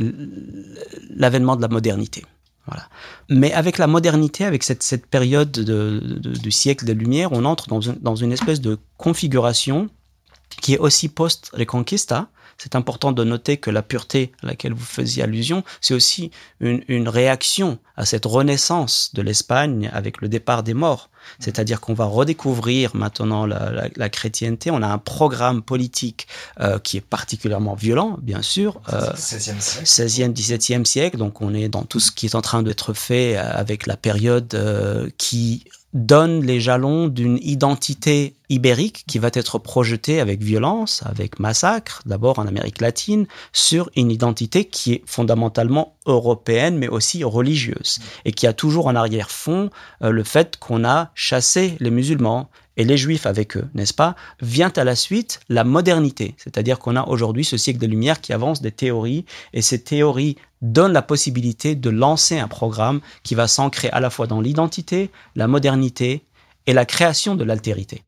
l'avènement 1.11 1.57
de 1.57 1.63
la 1.63 1.69
modernité. 1.69 2.25
Voilà. 2.67 2.89
Mais 3.29 3.53
avec 3.53 3.79
la 3.79 3.87
modernité, 3.87 4.45
avec 4.45 4.63
cette, 4.63 5.07
période 5.07 5.51
du 5.51 6.51
siècle 6.51 6.85
des 6.85 6.95
Lumières, 6.95 7.33
on 7.33 7.45
entre 7.45 7.67
dans, 7.69 8.17
une 8.17 8.33
espèce 8.33 8.61
de 8.61 8.79
configuration 8.99 9.89
qui 10.61 10.75
est 10.75 10.79
aussi 10.79 11.09
post-reconquista, 11.09 12.29
c'est 12.59 12.77
important 12.77 13.13
de 13.13 13.25
noter 13.25 13.57
que 13.57 13.71
la 13.71 13.83
pureté 13.83 14.33
à 14.43 14.47
laquelle 14.47 14.73
vous 14.73 14.85
faisiez 14.85 15.23
allusion, 15.23 15.65
c'est 15.81 15.95
aussi 15.95 16.31
une, 16.61 17.09
réaction 17.09 17.79
à 17.97 18.07
cette 18.07 18.25
renaissance 18.25 19.11
de 19.15 19.23
l'Espagne 19.23 19.91
avec 19.93 20.21
le 20.21 20.29
départ 20.29 20.63
des 20.63 20.75
morts. 20.75 21.11
C'est-à-dire 21.39 21.81
qu'on 21.81 21.95
va 21.95 22.05
redécouvrir 22.05 22.97
maintenant 22.97 23.47
la, 23.47 24.09
chrétienté. 24.09 24.71
On 24.71 24.83
a 24.83 24.89
un 24.89 24.99
programme 24.99 25.63
politique 25.63 26.27
euh, 26.61 26.79
qui 26.79 26.97
est 26.97 27.03
particulièrement 27.03 27.75
violent, 27.75 28.19
bien 28.21 28.43
sûr. 28.43 28.81
Euh, 28.93 29.13
16e 29.13 29.61
siècle. 29.61 29.87
16e, 29.87 30.33
17e 30.33 30.85
siècle. 30.85 31.17
Donc 31.17 31.41
on 31.41 31.55
est 31.55 31.69
dans 31.69 31.85
tout 31.85 32.01
ce 32.01 32.11
qui 32.11 32.27
est 32.27 32.35
en 32.35 32.43
train 32.43 32.63
d'être 32.63 32.93
fait 32.93 33.37
avec 33.37 33.87
la 33.87 33.97
période 33.97 34.55
euh, 34.55 35.09
qui 35.19 35.65
donne 35.93 36.45
les 36.45 36.61
jalons 36.61 37.09
d'une 37.09 37.39
identité 37.43 38.35
ibérique 38.49 39.05
qui 39.07 39.19
va 39.19 39.31
être 39.33 39.59
projetée 39.59 40.21
avec 40.21 40.43
violence, 40.43 41.03
avec 41.05 41.39
massacre, 41.39 42.03
d'abord 42.07 42.39
en 42.39 42.47
Amérique 42.47 42.81
latine, 42.81 43.27
sur 43.53 43.91
une 43.97 44.11
identité 44.11 44.65
qui 44.65 44.95
est 44.95 45.03
fondamentalement 45.07 45.97
européenne, 46.07 46.79
mais 46.79 46.89
aussi 46.89 47.25
religieuse, 47.25 47.99
et 48.25 48.33
qui 48.33 48.47
a 48.47 48.53
toujours 48.53 48.87
en 48.87 48.95
arrière-fond 48.95 49.71
euh, 50.03 50.11
le 50.11 50.25
fait 50.25 50.57
qu'on 50.59 50.85
a 50.85 51.11
chassé 51.15 51.77
les 51.81 51.91
musulmans, 51.91 52.51
et 52.77 52.85
les 52.85 52.97
juifs 52.97 53.27
avec 53.27 53.57
eux, 53.57 53.69
n'est-ce 53.75 53.95
pas 53.95 54.17
Vient 54.41 54.73
à 54.77 54.85
la 54.85 54.97
suite 54.97 55.41
la 55.49 55.65
modernité, 55.65 56.35
c'est-à-dire 56.39 56.79
qu'on 56.79 56.97
a 56.97 57.07
aujourd'hui 57.07 57.45
ce 57.45 57.57
siècle 57.57 57.79
de 57.79 57.87
lumière 57.87 58.21
qui 58.21 58.33
avance 58.33 58.63
des 58.63 58.73
théories, 58.73 59.25
et 59.53 59.63
ces 59.63 59.83
théories 59.83 60.37
donnent 60.63 60.93
la 60.93 61.03
possibilité 61.03 61.75
de 61.75 61.91
lancer 61.91 62.39
un 62.39 62.49
programme 62.49 63.01
qui 63.23 63.35
va 63.35 63.49
s'ancrer 63.49 63.89
à 63.91 64.01
la 64.01 64.11
fois 64.11 64.27
dans 64.27 64.41
l'identité, 64.41 65.11
la 65.35 65.49
modernité 65.49 66.25
et 66.67 66.73
la 66.73 66.87
création 66.87 67.35
de 67.35 67.45
l'altérité. 67.45 68.05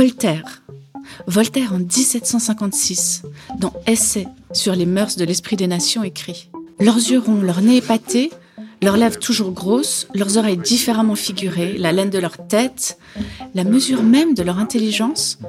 Voltaire. 0.00 0.62
Voltaire 1.26 1.72
en 1.72 1.80
1756, 1.80 3.22
dans 3.58 3.72
Essai 3.84 4.28
sur 4.52 4.76
les 4.76 4.86
mœurs 4.86 5.16
de 5.16 5.24
l'esprit 5.24 5.56
des 5.56 5.66
nations, 5.66 6.04
écrit 6.04 6.50
Leurs 6.78 6.98
yeux 6.98 7.18
ronds, 7.18 7.40
leur 7.40 7.62
nez 7.62 7.78
épaté, 7.78 8.30
leurs 8.80 8.96
lèvres 8.96 9.18
toujours 9.18 9.50
grosses, 9.50 10.06
leurs 10.14 10.36
oreilles 10.38 10.56
différemment 10.56 11.16
figurées, 11.16 11.76
la 11.78 11.90
laine 11.90 12.10
de 12.10 12.20
leur 12.20 12.36
tête, 12.46 12.96
la 13.56 13.64
mesure 13.64 14.04
même 14.04 14.34
de 14.34 14.44
leur 14.44 14.60
intelligence, 14.60 15.40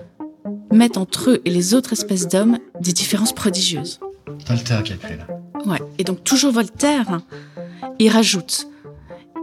mettent 0.74 0.98
entre 0.98 1.29
eux 1.29 1.41
et 1.46 1.51
les 1.51 1.75
autres 1.75 1.94
espèces 1.94 2.27
d'hommes 2.27 2.58
des 2.82 2.91
différences 2.91 3.34
prodigieuses. 3.34 4.00
Voltaire 4.48 4.82
qui 4.82 4.94
a 4.94 5.15
là. 5.15 5.27
Ouais, 5.68 5.79
et 6.00 6.03
donc 6.03 6.24
toujours 6.24 6.53
Voltaire, 6.53 7.20
il 8.00 8.10
rajoute 8.10 8.68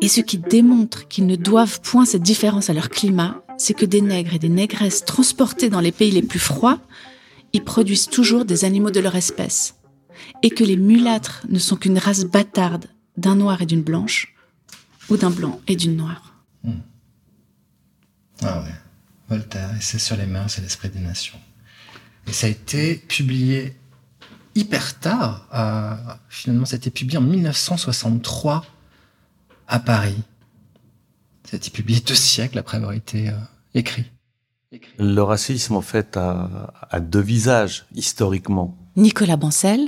Et 0.02 0.08
ce 0.08 0.20
qui 0.20 0.38
démontre 0.38 1.06
qu'ils 1.06 1.28
ne 1.28 1.36
doivent 1.36 1.80
point 1.80 2.06
cette 2.06 2.22
différence 2.22 2.70
à 2.70 2.72
leur 2.72 2.88
climat, 2.88 3.45
c'est 3.58 3.75
que 3.75 3.86
des 3.86 4.00
nègres 4.00 4.34
et 4.34 4.38
des 4.38 4.48
négresses 4.48 5.04
transportés 5.04 5.70
dans 5.70 5.80
les 5.80 5.92
pays 5.92 6.10
les 6.10 6.22
plus 6.22 6.38
froids 6.38 6.80
y 7.52 7.60
produisent 7.60 8.08
toujours 8.08 8.44
des 8.44 8.64
animaux 8.64 8.90
de 8.90 9.00
leur 9.00 9.16
espèce, 9.16 9.76
et 10.42 10.50
que 10.50 10.64
les 10.64 10.76
mulâtres 10.76 11.46
ne 11.48 11.58
sont 11.58 11.76
qu'une 11.76 11.98
race 11.98 12.25
bâtarde 12.25 12.86
d'un 13.16 13.36
noir 13.36 13.62
et 13.62 13.66
d'une 13.66 13.82
blanche, 13.82 14.34
ou 15.08 15.16
d'un 15.16 15.30
blanc 15.30 15.60
et 15.66 15.76
d'une 15.76 15.96
noire. 15.96 16.34
Hmm. 16.64 16.80
Ah 18.42 18.62
ouais, 18.62 18.75
Voltaire, 19.28 19.70
et 19.76 19.80
c'est 19.80 19.98
sur 19.98 20.16
les 20.16 20.26
mains, 20.26 20.48
c'est 20.48 20.60
l'esprit 20.60 20.90
des 20.90 21.00
nations. 21.00 21.38
Et 22.26 22.32
ça 22.32 22.46
a 22.46 22.50
été 22.50 22.96
publié 22.96 23.76
hyper 24.54 24.98
tard, 24.98 26.18
finalement 26.28 26.64
ça 26.64 26.75
a 26.75 26.78
été 26.78 26.90
publié 26.90 27.18
en 27.18 27.22
1963 27.22 28.64
à 29.68 29.78
Paris. 29.78 30.16
Ça 31.46 31.54
a 31.54 31.56
été 31.56 31.70
publié 31.70 32.00
deux 32.00 32.14
siècles 32.14 32.58
après 32.58 32.76
avoir 32.76 32.92
été 32.92 33.28
euh, 33.28 33.32
écrit. 33.74 34.04
Le 34.98 35.20
racisme, 35.20 35.76
en 35.76 35.80
fait, 35.80 36.16
a, 36.16 36.72
a 36.90 37.00
deux 37.00 37.20
visages, 37.20 37.86
historiquement. 37.94 38.76
Nicolas 38.96 39.36
Bancel, 39.36 39.80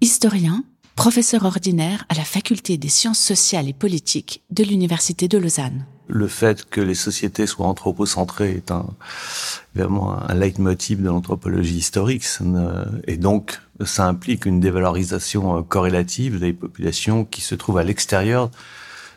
historien, 0.00 0.64
professeur 0.96 1.44
ordinaire 1.44 2.06
à 2.08 2.14
la 2.14 2.24
faculté 2.24 2.78
des 2.78 2.88
sciences 2.88 3.18
sociales 3.18 3.68
et 3.68 3.74
politiques 3.74 4.42
de 4.50 4.64
l'Université 4.64 5.28
de 5.28 5.38
Lausanne. 5.38 5.86
Le 6.06 6.28
fait 6.28 6.64
que 6.68 6.80
les 6.80 6.94
sociétés 6.94 7.46
soient 7.46 7.66
anthropocentrées 7.66 8.52
est 8.52 8.70
un, 8.70 8.86
vraiment 9.74 10.18
un 10.18 10.34
leitmotiv 10.34 11.02
de 11.02 11.08
l'anthropologie 11.08 11.76
historique. 11.76 12.24
Et 13.06 13.16
donc, 13.16 13.60
ça 13.84 14.06
implique 14.06 14.46
une 14.46 14.60
dévalorisation 14.60 15.58
euh, 15.58 15.62
corrélative 15.62 16.40
des 16.40 16.52
populations 16.52 17.24
qui 17.24 17.40
se 17.40 17.54
trouvent 17.54 17.78
à 17.78 17.84
l'extérieur 17.84 18.50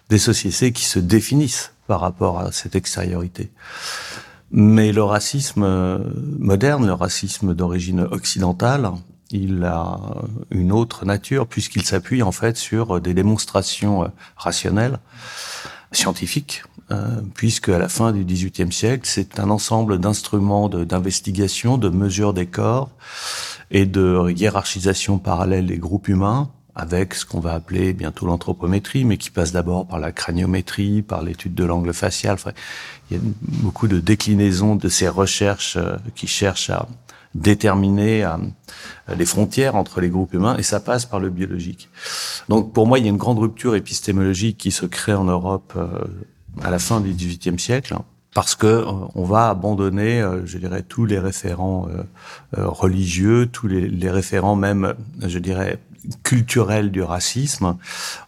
des 0.09 0.17
sociétés 0.17 0.71
qui 0.71 0.85
se 0.85 0.99
définissent 0.99 1.73
par 1.87 2.01
rapport 2.01 2.39
à 2.39 2.51
cette 2.51 2.75
extériorité. 2.75 3.51
Mais 4.51 4.91
le 4.91 5.03
racisme 5.03 5.63
euh, 5.63 5.99
moderne, 6.39 6.85
le 6.85 6.93
racisme 6.93 7.53
d'origine 7.53 8.01
occidentale, 8.01 8.91
il 9.29 9.63
a 9.65 9.99
une 10.51 10.71
autre 10.71 11.05
nature 11.05 11.47
puisqu'il 11.47 11.83
s'appuie 11.83 12.23
en 12.23 12.31
fait 12.31 12.55
sur 12.55 13.01
des 13.01 13.13
démonstrations 13.13 14.03
euh, 14.03 14.07
rationnelles, 14.37 14.99
scientifiques, 15.91 16.63
euh, 16.91 17.21
puisque 17.33 17.69
à 17.69 17.79
la 17.79 17.89
fin 17.89 18.13
du 18.13 18.23
XVIIIe 18.23 18.71
siècle, 18.71 19.03
c'est 19.05 19.39
un 19.39 19.49
ensemble 19.49 19.99
d'instruments 19.99 20.69
d'investigation, 20.69 21.77
de, 21.77 21.89
de 21.89 21.95
mesure 21.95 22.33
des 22.33 22.45
corps 22.45 22.89
et 23.71 23.85
de 23.85 24.31
hiérarchisation 24.33 25.17
parallèle 25.17 25.65
des 25.65 25.77
groupes 25.77 26.07
humains 26.07 26.49
avec 26.77 27.15
ce 27.15 27.25
qu'on 27.25 27.39
va 27.39 27.53
appeler 27.53 27.91
bientôt 27.91 28.27
l'anthropométrie, 28.27 29.03
mais 29.03 29.17
qui 29.17 29.31
passe 29.31 29.51
d'abord 29.51 29.87
par 29.87 29.99
la 29.99 30.11
craniométrie, 30.11 31.01
par 31.01 31.23
l'étude 31.23 31.55
de 31.55 31.65
l'angle 31.65 31.91
facial. 31.91 32.35
Enfin, 32.35 32.51
il 33.09 33.17
y 33.17 33.19
a 33.19 33.23
beaucoup 33.41 33.87
de 33.87 33.99
déclinaisons 33.99 34.75
de 34.75 34.87
ces 34.87 35.07
recherches 35.07 35.75
euh, 35.77 35.97
qui 36.13 36.27
cherchent 36.27 36.69
à 36.69 36.87
déterminer 37.33 38.23
euh, 38.23 38.37
les 39.17 39.25
frontières 39.25 39.75
entre 39.75 40.01
les 40.01 40.09
groupes 40.09 40.35
humains, 40.35 40.55
et 40.57 40.63
ça 40.63 40.79
passe 40.79 41.07
par 41.07 41.19
le 41.19 41.31
biologique. 41.31 41.89
Donc 42.47 42.73
pour 42.73 42.85
moi, 42.85 42.99
il 42.99 43.05
y 43.05 43.07
a 43.07 43.09
une 43.09 43.17
grande 43.17 43.39
rupture 43.39 43.75
épistémologique 43.75 44.59
qui 44.59 44.69
se 44.69 44.85
crée 44.85 45.15
en 45.15 45.25
Europe 45.25 45.73
euh, 45.75 45.87
à 46.61 46.69
la 46.69 46.77
fin 46.77 47.01
du 47.01 47.11
XVIIIe 47.11 47.59
siècle, 47.59 47.95
hein, 47.95 48.03
parce 48.35 48.53
que 48.53 48.85
on 49.15 49.23
va 49.23 49.49
abandonner, 49.49 50.23
je 50.45 50.59
dirais, 50.59 50.83
tous 50.83 51.05
les 51.05 51.17
référents 51.17 51.87
religieux, 52.53 53.47
tous 53.51 53.67
les, 53.67 53.87
les 53.87 54.11
référents 54.11 54.55
même, 54.55 54.93
je 55.25 55.39
dirais, 55.39 55.79
culturelle 56.23 56.91
du 56.91 57.01
racisme 57.01 57.77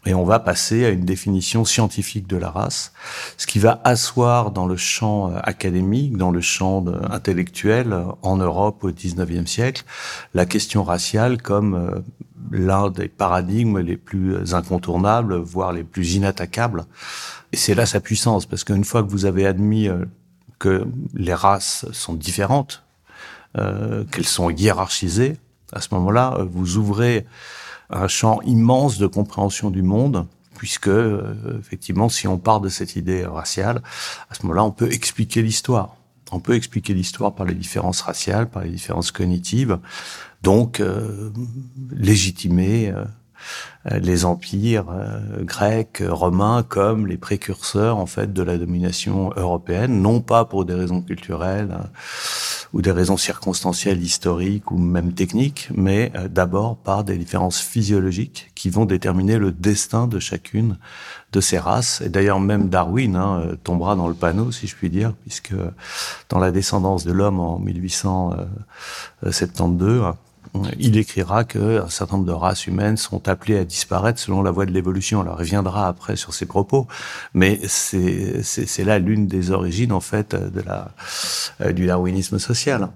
et 0.06 0.14
on 0.14 0.24
va 0.24 0.40
passer 0.40 0.86
à 0.86 0.90
une 0.90 1.06
définition 1.06 1.66
scientifique 1.66 2.28
de 2.28 2.38
la 2.38 2.50
race, 2.50 2.94
ce 3.38 3.48
qui 3.48 3.60
va 3.60 3.82
asseoir 3.84 4.52
dans 4.52 4.66
le 4.66 4.78
champ 4.78 5.32
euh, 5.32 5.40
académique, 5.44 6.18
dans 6.18 6.32
le 6.32 6.42
champ 6.42 6.86
intellectuel 7.10 7.96
en 8.22 8.38
Europe 8.38 8.84
au 8.84 8.92
XIXe 8.92 9.50
siècle, 9.50 9.84
la 10.34 10.46
question 10.46 10.84
raciale 10.84 11.42
comme 11.42 12.04
l'un 12.52 12.90
des 12.90 13.08
paradigmes 13.08 13.80
les 13.80 13.98
plus 13.98 14.54
incontournables, 14.54 15.36
voire 15.36 15.74
les 15.74 15.84
plus 15.84 16.16
inattaquables. 16.16 16.86
Et 17.52 17.58
c'est 17.58 17.76
là 17.76 17.86
sa 17.86 18.00
puissance, 18.00 18.46
parce 18.46 18.64
qu'une 18.64 18.84
fois 18.84 19.04
que 19.04 19.10
vous 19.10 19.26
avez 19.26 19.46
admis 19.46 19.90
que 20.60 20.86
les 21.14 21.34
races 21.34 21.86
sont 21.92 22.14
différentes, 22.14 22.84
euh, 23.58 24.04
qu'elles 24.12 24.28
sont 24.28 24.52
hiérarchisées, 24.52 25.38
à 25.74 25.82
ce 25.82 25.88
moment-là, 25.96 26.36
euh, 26.38 26.46
vous 26.48 26.78
ouvrez 26.78 27.26
un 27.90 28.08
champ 28.08 28.42
immense 28.42 28.98
de 28.98 29.08
compréhension 29.08 29.70
du 29.70 29.82
monde, 29.82 30.28
puisque 30.56 30.88
euh, 30.88 31.58
effectivement, 31.60 32.10
si 32.10 32.28
on 32.28 32.38
part 32.38 32.62
de 32.62 32.70
cette 32.70 32.96
idée 32.96 33.26
raciale, 33.26 33.82
à 34.30 34.36
ce 34.36 34.44
moment-là, 34.44 34.64
on 34.64 34.72
peut 34.72 34.92
expliquer 34.92 35.42
l'histoire. 35.42 35.96
On 36.32 36.40
peut 36.40 36.54
expliquer 36.54 36.94
l'histoire 36.94 37.34
par 37.34 37.46
les 37.48 37.56
différences 37.56 38.02
raciales, 38.02 38.50
par 38.50 38.64
les 38.64 38.70
différences 38.70 39.12
cognitives, 39.12 39.80
donc 40.44 40.80
légitimer 41.92 42.94
euh, 43.92 44.00
les 44.00 44.26
empires 44.26 44.88
euh, 44.92 45.44
grecs, 45.44 46.04
romains 46.06 46.64
comme 46.64 47.08
les 47.08 47.18
précurseurs 47.18 47.98
en 47.98 48.06
fait 48.06 48.34
de 48.34 48.44
la 48.44 48.58
domination 48.58 49.32
européenne, 49.38 50.02
non 50.02 50.20
pas 50.20 50.44
pour 50.44 50.66
des 50.66 50.74
raisons 50.74 51.02
culturelles 51.02 51.72
euh, 51.72 51.86
ou 52.74 52.82
des 52.82 52.92
raisons 52.92 53.18
circonstancielles, 53.18 54.02
historiques 54.02 54.72
ou 54.72 54.78
même 54.78 55.14
techniques, 55.14 55.70
mais 55.74 56.12
d'abord 56.30 56.78
par 56.78 57.04
des 57.04 57.18
différences 57.18 57.60
physiologiques 57.60 58.52
qui 58.56 58.70
vont 58.70 58.86
déterminer 58.86 59.38
le 59.38 59.52
destin 59.52 60.08
de 60.08 60.20
chacune 60.20 60.78
de 61.32 61.42
ces 61.42 61.58
races. 61.58 62.02
Et 62.02 62.10
d'ailleurs 62.10 62.40
même 62.40 62.70
Darwin 62.70 63.16
hein, 63.16 63.44
tombera 63.64 63.96
dans 63.96 64.08
le 64.08 64.14
panneau, 64.14 64.52
si 64.52 64.68
je 64.68 64.76
puis 64.76 64.90
dire, 64.90 65.14
puisque 65.22 65.54
dans 66.30 66.40
la 66.40 66.52
descendance 66.52 67.06
de 67.06 67.12
l'homme 67.12 67.40
en 67.40 67.60
1872 67.60 70.04
il 70.78 70.98
écrira 70.98 71.44
qu'un 71.44 71.90
certain 71.90 72.18
nombre 72.18 72.28
de 72.28 72.34
races 72.34 72.68
humaines 72.68 72.98
sont 72.98 73.28
appelées 73.28 73.58
à 73.58 73.66
disparaître 73.66 74.20
selon 74.20 74.42
la 74.42 74.52
voie 74.52 74.66
de 74.66 74.72
l'évolution. 74.72 75.22
Alors, 75.22 75.36
il 75.38 75.46
reviendra 75.46 75.88
après 75.88 76.16
sur 76.16 76.34
ses 76.34 76.46
propos, 76.46 76.88
mais 77.34 77.60
c'est 77.68 78.84
là 78.84 79.00
l'une 79.00 79.28
des 79.28 79.52
origines, 79.52 79.92
en 79.92 80.00
fait, 80.00 80.34
euh, 80.34 81.72
du 81.72 81.86
darwinisme 81.86 82.40
social. 82.40 82.90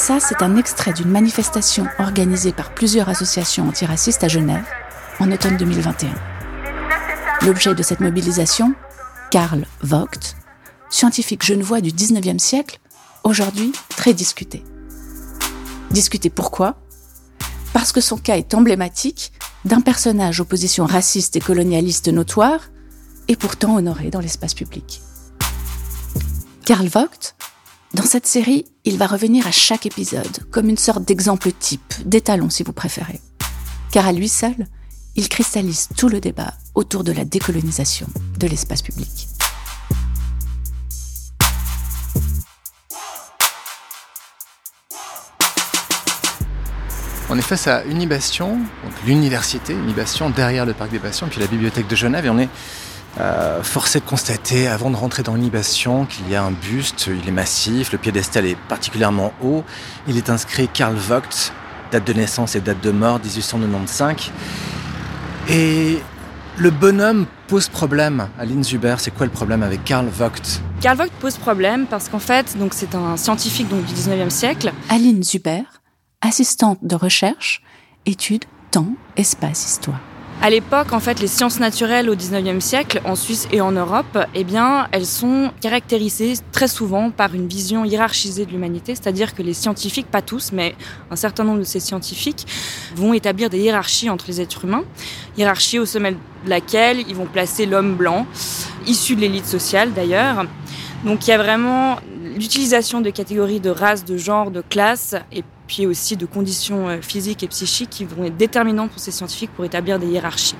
C'est 0.00 0.42
un 0.42 0.56
extrait 0.56 0.94
d'une 0.94 1.10
manifestation 1.10 1.86
organisée 1.98 2.52
par 2.52 2.72
plusieurs 2.72 3.10
associations 3.10 3.68
antiracistes 3.68 4.24
à 4.24 4.28
Genève 4.28 4.64
en 5.18 5.30
automne 5.30 5.58
2021. 5.58 6.14
L'objet 7.42 7.74
de 7.74 7.82
cette 7.82 8.00
mobilisation, 8.00 8.74
Karl 9.30 9.66
Vogt, 9.82 10.36
scientifique 10.88 11.44
genevois 11.44 11.82
du 11.82 11.90
19e 11.90 12.38
siècle, 12.38 12.80
aujourd'hui 13.24 13.72
très 13.90 14.14
discuté. 14.14 14.64
Discuté 15.90 16.30
pourquoi? 16.30 16.76
Parce 17.74 17.92
que 17.92 18.00
son 18.00 18.16
cas 18.16 18.38
est 18.38 18.54
emblématique 18.54 19.32
d'un 19.66 19.82
personnage 19.82 20.40
aux 20.40 20.46
positions 20.46 20.86
racistes 20.86 21.36
et 21.36 21.40
colonialistes 21.40 22.08
notoires 22.08 22.70
et 23.28 23.36
pourtant 23.36 23.76
honoré 23.76 24.08
dans 24.08 24.20
l'espace 24.20 24.54
public. 24.54 25.02
Karl 26.64 26.88
Vogt, 26.88 27.34
dans 27.92 28.04
cette 28.04 28.26
série, 28.26 28.66
il 28.84 28.98
va 28.98 29.08
revenir 29.08 29.48
à 29.48 29.50
chaque 29.50 29.84
épisode, 29.84 30.48
comme 30.52 30.68
une 30.68 30.78
sorte 30.78 31.04
d'exemple 31.04 31.50
type, 31.50 31.94
d'étalon 32.04 32.48
si 32.48 32.62
vous 32.62 32.72
préférez. 32.72 33.20
Car 33.90 34.06
à 34.06 34.12
lui 34.12 34.28
seul, 34.28 34.68
il 35.16 35.28
cristallise 35.28 35.88
tout 35.96 36.08
le 36.08 36.20
débat 36.20 36.54
autour 36.76 37.02
de 37.02 37.10
la 37.10 37.24
décolonisation 37.24 38.06
de 38.38 38.46
l'espace 38.46 38.82
public. 38.82 39.26
On 47.28 47.38
est 47.38 47.42
face 47.42 47.66
à 47.66 47.84
Unibastion, 47.86 48.58
l'université, 49.04 49.72
Unibastion 49.72 50.30
derrière 50.30 50.64
le 50.64 50.74
parc 50.74 50.92
des 50.92 50.98
Bastions, 51.00 51.28
puis 51.28 51.40
la 51.40 51.48
bibliothèque 51.48 51.88
de 51.88 51.96
Genève, 51.96 52.26
et 52.26 52.30
on 52.30 52.38
est 52.38 52.48
euh, 53.18 53.62
forcé 53.62 53.98
de 53.98 54.04
constater, 54.04 54.68
avant 54.68 54.90
de 54.90 54.96
rentrer 54.96 55.22
dans 55.22 55.32
l'animation, 55.32 56.06
qu'il 56.06 56.30
y 56.30 56.36
a 56.36 56.42
un 56.42 56.52
buste, 56.52 57.08
il 57.08 57.28
est 57.28 57.32
massif, 57.32 57.90
le 57.92 57.98
piédestal 57.98 58.46
est 58.46 58.56
particulièrement 58.68 59.32
haut. 59.42 59.64
Il 60.06 60.16
est 60.16 60.30
inscrit 60.30 60.68
Karl 60.68 60.94
Vogt, 60.94 61.52
date 61.90 62.06
de 62.06 62.12
naissance 62.12 62.54
et 62.54 62.60
date 62.60 62.80
de 62.80 62.90
mort 62.90 63.18
1895. 63.18 64.30
Et 65.48 65.98
le 66.56 66.70
bonhomme 66.70 67.26
pose 67.48 67.68
problème. 67.68 68.28
Aline 68.38 68.62
Zuber, 68.62 68.96
c'est 68.98 69.10
quoi 69.10 69.26
le 69.26 69.32
problème 69.32 69.62
avec 69.62 69.82
Karl 69.84 70.06
Vogt? 70.06 70.60
Karl 70.80 70.96
Vogt 70.96 71.10
pose 71.20 71.36
problème 71.36 71.86
parce 71.86 72.08
qu'en 72.08 72.20
fait, 72.20 72.56
donc 72.58 72.74
c'est 72.74 72.94
un 72.94 73.16
scientifique 73.16 73.68
donc, 73.68 73.84
du 73.84 73.94
19e 73.94 74.30
siècle. 74.30 74.72
Aline 74.88 75.22
Zuber, 75.24 75.62
assistante 76.20 76.78
de 76.82 76.94
recherche, 76.94 77.62
étude 78.06 78.44
temps, 78.70 78.94
espace, 79.16 79.66
histoire. 79.66 79.98
À 80.42 80.48
l'époque, 80.48 80.94
en 80.94 81.00
fait, 81.00 81.20
les 81.20 81.26
sciences 81.26 81.60
naturelles 81.60 82.08
au 82.08 82.14
19e 82.14 82.60
siècle, 82.60 83.02
en 83.04 83.14
Suisse 83.14 83.46
et 83.52 83.60
en 83.60 83.72
Europe, 83.72 84.18
eh 84.34 84.42
bien, 84.42 84.88
elles 84.90 85.04
sont 85.04 85.50
caractérisées 85.60 86.32
très 86.50 86.66
souvent 86.66 87.10
par 87.10 87.34
une 87.34 87.46
vision 87.46 87.84
hiérarchisée 87.84 88.46
de 88.46 88.50
l'humanité, 88.50 88.94
c'est-à-dire 88.94 89.34
que 89.34 89.42
les 89.42 89.52
scientifiques, 89.52 90.06
pas 90.06 90.22
tous, 90.22 90.52
mais 90.52 90.74
un 91.10 91.16
certain 91.16 91.44
nombre 91.44 91.58
de 91.58 91.64
ces 91.64 91.78
scientifiques, 91.78 92.46
vont 92.96 93.12
établir 93.12 93.50
des 93.50 93.58
hiérarchies 93.58 94.08
entre 94.08 94.24
les 94.28 94.40
êtres 94.40 94.64
humains, 94.64 94.84
hiérarchie 95.36 95.78
au 95.78 95.84
sommet 95.84 96.12
de 96.12 96.18
laquelle 96.46 97.04
ils 97.06 97.14
vont 97.14 97.26
placer 97.26 97.66
l'homme 97.66 97.94
blanc, 97.94 98.26
issu 98.86 99.16
de 99.16 99.20
l'élite 99.20 99.46
sociale 99.46 99.92
d'ailleurs. 99.92 100.46
Donc 101.04 101.26
il 101.26 101.30
y 101.30 101.34
a 101.34 101.38
vraiment 101.38 101.98
l'utilisation 102.34 103.02
de 103.02 103.10
catégories 103.10 103.60
de 103.60 103.68
race, 103.68 104.06
de 104.06 104.16
genre, 104.16 104.50
de 104.50 104.62
classe, 104.62 105.14
et 105.32 105.44
puis 105.70 105.86
aussi 105.86 106.16
de 106.16 106.26
conditions 106.26 106.88
euh, 106.88 107.00
physiques 107.00 107.44
et 107.44 107.46
psychiques 107.46 107.90
qui 107.90 108.04
vont 108.04 108.24
être 108.24 108.36
déterminantes 108.36 108.90
pour 108.90 108.98
ces 108.98 109.12
scientifiques 109.12 109.52
pour 109.52 109.64
établir 109.64 110.00
des 110.00 110.08
hiérarchies. 110.08 110.56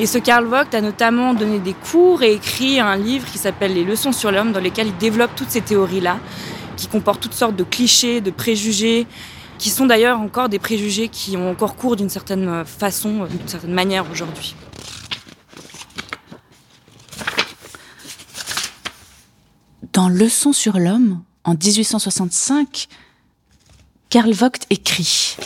Et 0.00 0.06
ce 0.06 0.18
Karl 0.18 0.44
Vogt 0.46 0.74
a 0.74 0.80
notamment 0.80 1.32
donné 1.32 1.60
des 1.60 1.74
cours 1.74 2.24
et 2.24 2.32
écrit 2.32 2.80
un 2.80 2.96
livre 2.96 3.24
qui 3.30 3.38
s'appelle 3.38 3.72
Les 3.72 3.84
leçons 3.84 4.10
sur 4.10 4.32
l'homme, 4.32 4.50
dans 4.50 4.60
lequel 4.60 4.88
il 4.88 4.96
développe 4.96 5.30
toutes 5.36 5.50
ces 5.50 5.60
théories-là, 5.60 6.18
qui 6.76 6.88
comportent 6.88 7.20
toutes 7.20 7.34
sortes 7.34 7.54
de 7.54 7.62
clichés, 7.62 8.20
de 8.20 8.32
préjugés, 8.32 9.06
qui 9.58 9.70
sont 9.70 9.86
d'ailleurs 9.86 10.18
encore 10.18 10.48
des 10.48 10.58
préjugés 10.58 11.06
qui 11.06 11.36
ont 11.36 11.48
encore 11.48 11.76
cours 11.76 11.94
d'une 11.94 12.08
certaine 12.08 12.64
façon, 12.64 13.26
d'une 13.26 13.46
certaine 13.46 13.74
manière 13.74 14.10
aujourd'hui. 14.10 14.56
Dans 19.92 20.08
Leçons 20.08 20.52
sur 20.52 20.80
l'homme, 20.80 21.22
en 21.44 21.52
1865, 21.52 22.88
Karl 24.12 24.30
Vogt 24.34 24.66
écrit 24.68 25.38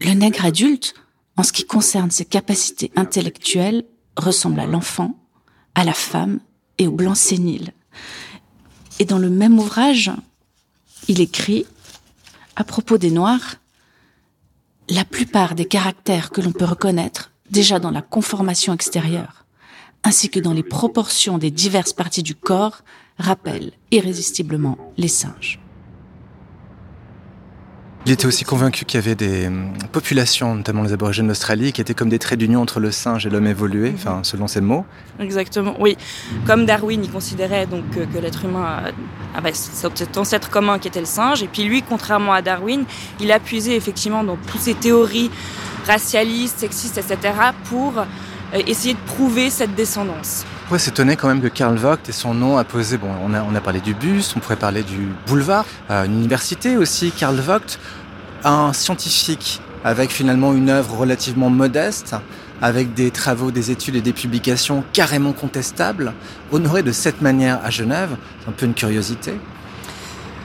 Le 0.00 0.12
nègre 0.12 0.44
adulte, 0.44 0.94
en 1.36 1.42
ce 1.42 1.50
qui 1.50 1.64
concerne 1.64 2.12
ses 2.12 2.24
capacités 2.24 2.92
intellectuelles, 2.94 3.84
ressemble 4.16 4.60
à 4.60 4.66
l'enfant, 4.66 5.18
à 5.74 5.82
la 5.82 5.92
femme 5.92 6.38
et 6.78 6.86
au 6.86 6.92
blanc 6.92 7.16
sénile. 7.16 7.72
Et 9.00 9.04
dans 9.04 9.18
le 9.18 9.30
même 9.30 9.58
ouvrage, 9.58 10.12
il 11.08 11.20
écrit, 11.20 11.66
à 12.54 12.62
propos 12.62 12.96
des 12.96 13.10
Noirs, 13.10 13.56
la 14.90 15.04
plupart 15.04 15.56
des 15.56 15.66
caractères 15.66 16.30
que 16.30 16.40
l'on 16.40 16.52
peut 16.52 16.66
reconnaître 16.66 17.32
déjà 17.50 17.80
dans 17.80 17.90
la 17.90 18.02
conformation 18.02 18.72
extérieure, 18.72 19.44
ainsi 20.04 20.30
que 20.30 20.38
dans 20.38 20.52
les 20.52 20.62
proportions 20.62 21.36
des 21.36 21.50
diverses 21.50 21.94
parties 21.94 22.22
du 22.22 22.36
corps, 22.36 22.82
rappellent 23.18 23.72
irrésistiblement 23.90 24.78
les 24.96 25.08
singes. 25.08 25.58
Il 28.06 28.12
était 28.12 28.24
aussi 28.24 28.44
convaincu 28.44 28.86
qu'il 28.86 28.98
y 28.98 29.02
avait 29.02 29.14
des 29.14 29.46
hum, 29.46 29.74
populations, 29.92 30.54
notamment 30.54 30.82
les 30.82 30.94
aborigènes 30.94 31.28
d'Australie, 31.28 31.72
qui 31.72 31.82
étaient 31.82 31.92
comme 31.92 32.08
des 32.08 32.18
traits 32.18 32.38
d'union 32.38 32.62
entre 32.62 32.80
le 32.80 32.90
singe 32.90 33.26
et 33.26 33.30
l'homme 33.30 33.46
évolué, 33.46 33.92
enfin 33.94 34.20
selon 34.22 34.46
ses 34.46 34.62
mots. 34.62 34.86
Exactement, 35.18 35.76
oui. 35.78 35.98
Comme 36.46 36.64
Darwin, 36.64 37.04
il 37.04 37.10
considérait 37.10 37.66
donc 37.66 37.84
que, 37.90 38.18
l'être 38.18 38.44
humain 38.46 38.84
avait 39.34 39.52
cet 39.52 40.16
ancêtre 40.16 40.48
commun 40.48 40.78
qui 40.78 40.88
était 40.88 41.00
le 41.00 41.06
singe, 41.06 41.42
et 41.42 41.46
puis 41.46 41.64
lui, 41.64 41.82
contrairement 41.82 42.32
à 42.32 42.40
Darwin, 42.40 42.84
il 43.20 43.30
a 43.32 43.38
puisé 43.38 43.76
effectivement 43.76 44.24
dans 44.24 44.36
toutes 44.36 44.60
ces 44.60 44.74
théories 44.74 45.30
racialistes, 45.86 46.60
sexistes, 46.60 46.96
etc., 46.96 47.34
pour 47.64 47.98
euh, 47.98 48.62
essayer 48.66 48.94
de 48.94 48.98
prouver 49.06 49.50
cette 49.50 49.74
descendance. 49.74 50.46
Pourrait 50.70 50.78
s'étonner 50.78 51.16
quand 51.16 51.26
même 51.26 51.40
que 51.40 51.48
Karl 51.48 51.74
Vogt 51.74 51.98
et 52.08 52.12
son 52.12 52.32
nom 52.32 52.56
a 52.56 52.62
posé, 52.62 52.96
bon, 52.96 53.08
on 53.24 53.34
a, 53.34 53.60
parlé 53.60 53.80
du 53.80 53.92
bus, 53.92 54.32
on 54.36 54.38
pourrait 54.38 54.54
parler 54.54 54.84
du 54.84 55.08
boulevard, 55.26 55.64
euh, 55.90 56.04
une 56.04 56.12
université 56.12 56.76
aussi, 56.76 57.10
Karl 57.10 57.34
Vogt, 57.40 57.80
un 58.44 58.72
scientifique 58.72 59.60
avec 59.82 60.12
finalement 60.12 60.52
une 60.52 60.70
œuvre 60.70 60.96
relativement 60.96 61.50
modeste, 61.50 62.14
avec 62.62 62.94
des 62.94 63.10
travaux, 63.10 63.50
des 63.50 63.72
études 63.72 63.96
et 63.96 64.00
des 64.00 64.12
publications 64.12 64.84
carrément 64.92 65.32
contestables, 65.32 66.12
honoré 66.52 66.84
de 66.84 66.92
cette 66.92 67.20
manière 67.20 67.58
à 67.64 67.70
Genève, 67.70 68.10
c'est 68.40 68.50
un 68.50 68.52
peu 68.52 68.66
une 68.66 68.74
curiosité. 68.74 69.40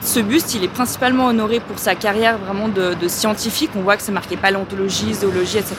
Ce 0.02 0.18
buste, 0.18 0.56
il 0.56 0.64
est 0.64 0.68
principalement 0.68 1.26
honoré 1.26 1.60
pour 1.60 1.78
sa 1.78 1.94
carrière 1.94 2.36
vraiment 2.38 2.66
de, 2.66 2.96
scientifique. 3.06 3.70
On 3.76 3.82
voit 3.82 3.96
que 3.96 4.02
c'est 4.02 4.10
marqué 4.10 4.36
paléontologie, 4.36 5.14
zoologie, 5.14 5.58
etc. 5.58 5.76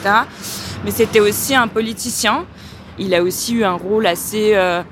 Mais 0.86 0.90
c'était 0.90 1.20
aussi 1.20 1.54
un 1.54 1.68
politicien. 1.68 2.46
Il 2.98 3.14
a 3.14 3.22
aussi 3.22 3.54
eu 3.54 3.64
un 3.64 3.74
rôle 3.74 4.06
assez 4.06 4.54
euh, 4.54 4.82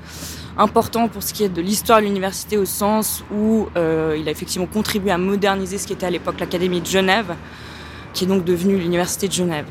important 0.57 1.07
pour 1.07 1.23
ce 1.23 1.33
qui 1.33 1.43
est 1.43 1.49
de 1.49 1.61
l'histoire 1.61 1.99
de 1.99 2.05
l'université 2.05 2.57
au 2.57 2.65
sens 2.65 3.23
où 3.33 3.67
euh, 3.75 4.17
il 4.19 4.27
a 4.27 4.31
effectivement 4.31 4.67
contribué 4.67 5.11
à 5.11 5.17
moderniser 5.17 5.77
ce 5.77 5.87
qui 5.87 5.93
était 5.93 6.05
à 6.05 6.09
l'époque 6.09 6.39
l'Académie 6.39 6.81
de 6.81 6.85
Genève, 6.85 7.35
qui 8.13 8.23
est 8.23 8.27
donc 8.27 8.43
devenue 8.43 8.77
l'Université 8.77 9.27
de 9.27 9.33
Genève. 9.33 9.65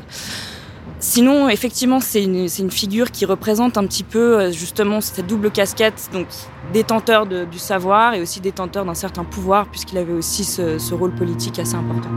Sinon, 0.99 1.47
effectivement, 1.49 1.99
c'est 1.99 2.23
une, 2.23 2.71
figure 2.71 3.11
qui 3.11 3.25
représente 3.25 3.77
un 3.77 3.85
petit 3.85 4.03
peu 4.03 4.39
euh, 4.39 4.51
justement 4.51 4.99
cette 5.01 5.27
double 5.27 5.51
casquette, 5.51 6.09
donc 6.11 6.27
détenteur 6.73 7.25
du 7.25 7.59
savoir 7.59 8.13
et 8.13 8.21
aussi 8.21 8.39
détenteur 8.39 8.83
d'un 8.85 8.95
certain 8.95 9.23
pouvoir, 9.23 9.67
puisqu'il 9.67 9.97
avait 9.97 10.13
aussi 10.13 10.43
ce 10.43 10.93
rôle 10.93 11.13
politique 11.13 11.59
assez 11.59 11.75
important. 11.75 12.09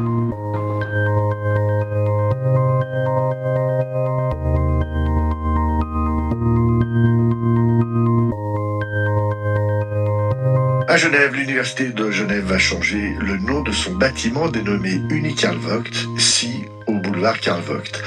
Genève, 11.01 11.35
l'université 11.35 11.85
de 11.89 12.11
Genève 12.11 12.45
va 12.45 12.59
changer 12.59 13.15
le 13.23 13.39
nom 13.39 13.63
de 13.63 13.73
son 13.73 13.95
bâtiment 13.95 14.49
dénommé 14.49 15.01
Uni 15.09 15.35
Karl 15.35 15.57
Vogt, 15.57 15.91
si 16.19 16.51
au 16.87 16.93
boulevard 16.99 17.41
Karl 17.41 17.63
Vogt. 17.63 18.03